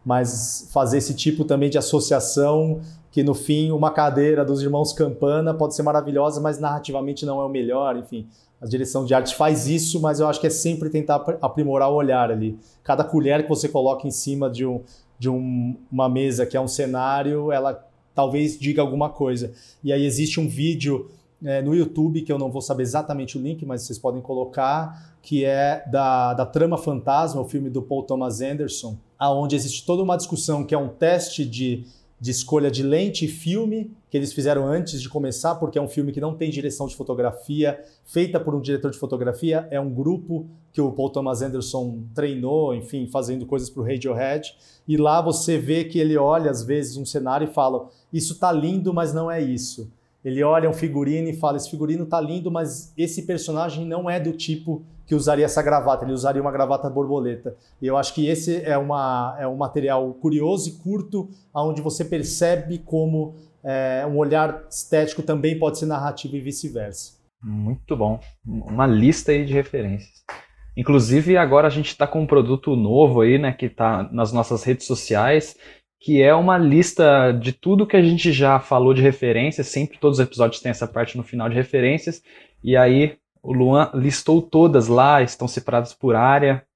[0.03, 2.81] mas fazer esse tipo também de associação
[3.11, 7.45] que no fim uma cadeira dos irmãos Campana pode ser maravilhosa, mas narrativamente não é
[7.45, 8.27] o melhor, enfim
[8.61, 11.95] a direção de arte faz isso, mas eu acho que é sempre tentar aprimorar o
[11.95, 12.59] olhar ali.
[12.83, 14.83] Cada colher que você coloca em cima de, um,
[15.19, 19.53] de um, uma mesa que é um cenário, ela talvez diga alguma coisa.
[19.83, 21.09] E aí existe um vídeo
[21.45, 25.17] é, no YouTube, que eu não vou saber exatamente o link, mas vocês podem colocar,
[25.23, 30.03] que é da, da Trama Fantasma, o filme do Paul Thomas Anderson, aonde existe toda
[30.03, 31.85] uma discussão que é um teste de
[32.21, 35.89] de escolha de lente e filme que eles fizeram antes de começar, porque é um
[35.89, 39.93] filme que não tem direção de fotografia, feita por um diretor de fotografia, é um
[39.93, 44.55] grupo que o Paul Thomas Anderson treinou, enfim, fazendo coisas para o Radiohead,
[44.87, 48.51] e lá você vê que ele olha às vezes um cenário e fala: "Isso tá
[48.51, 49.91] lindo, mas não é isso".
[50.25, 54.19] Ele olha um figurino e fala: "Esse figurino tá lindo, mas esse personagem não é
[54.19, 57.57] do tipo que usaria essa gravata, ele usaria uma gravata borboleta.
[57.81, 62.05] E eu acho que esse é, uma, é um material curioso e curto, onde você
[62.05, 67.15] percebe como é, um olhar estético também pode ser narrativo e vice-versa.
[67.43, 68.21] Muito bom.
[68.47, 70.13] Uma lista aí de referências.
[70.77, 74.63] Inclusive, agora a gente está com um produto novo aí, né, que está nas nossas
[74.63, 75.57] redes sociais,
[76.01, 79.69] que é uma lista de tudo que a gente já falou de referências.
[79.69, 82.23] Sempre todos os episódios têm essa parte no final de referências.
[82.63, 86.67] E aí o Luan listou todas lá, estão separadas por área.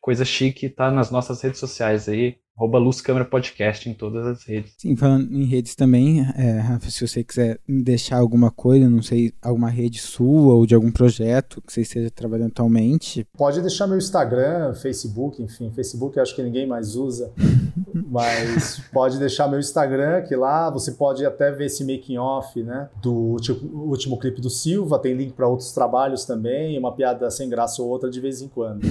[0.00, 2.38] Coisa chique, tá nas nossas redes sociais aí.
[2.58, 4.74] Arroba Luz Câmera Podcast em todas as redes.
[4.78, 9.32] Sim, falando em redes também, é, Rafa, se você quiser deixar alguma coisa, não sei,
[9.40, 13.24] alguma rede sua ou de algum projeto que você esteja trabalhando atualmente.
[13.36, 17.30] Pode deixar meu Instagram, Facebook, enfim, Facebook acho que ninguém mais usa,
[18.10, 22.88] mas pode deixar meu Instagram, que lá você pode até ver esse making off, né,
[23.00, 27.48] do último, último clipe do Silva, tem link para outros trabalhos também, uma piada sem
[27.48, 28.82] graça ou outra de vez em quando.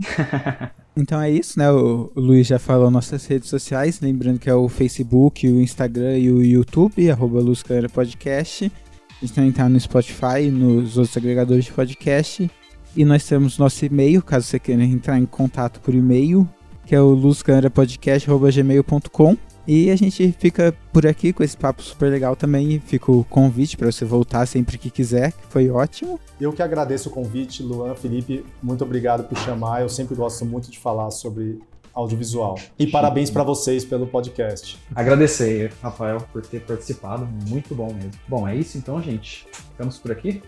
[0.96, 1.70] Então é isso, né?
[1.70, 6.30] O, Luiz já falou nossas redes sociais, lembrando que é o Facebook, o Instagram e
[6.30, 7.62] o YouTube, arroba Luz
[7.92, 8.72] Podcast.
[9.10, 12.50] A gente também tá no Spotify, nos outros agregadores de podcast.
[12.96, 16.48] E nós temos nosso e-mail, caso você queira entrar em contato por e-mail,
[16.86, 19.36] que é o luzcanerapodcast.gmail.com.
[19.66, 22.80] E a gente fica por aqui com esse papo super legal também.
[22.80, 26.20] Fica o convite para você voltar sempre que quiser, que foi ótimo.
[26.40, 29.82] Eu que agradeço o convite, Luan, Felipe, muito obrigado por chamar.
[29.82, 31.58] Eu sempre gosto muito de falar sobre
[31.96, 32.58] audiovisual.
[32.78, 34.78] E parabéns para vocês pelo podcast.
[34.94, 37.26] Agradecer, Rafael, por ter participado.
[37.48, 38.12] Muito bom mesmo.
[38.28, 39.46] Bom, é isso então, gente.
[39.50, 40.42] Ficamos por aqui?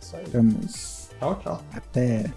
[0.00, 0.24] Isso aí.
[0.24, 1.10] Ficamos.
[1.18, 1.62] Tchau, tchau.
[1.74, 2.30] Até.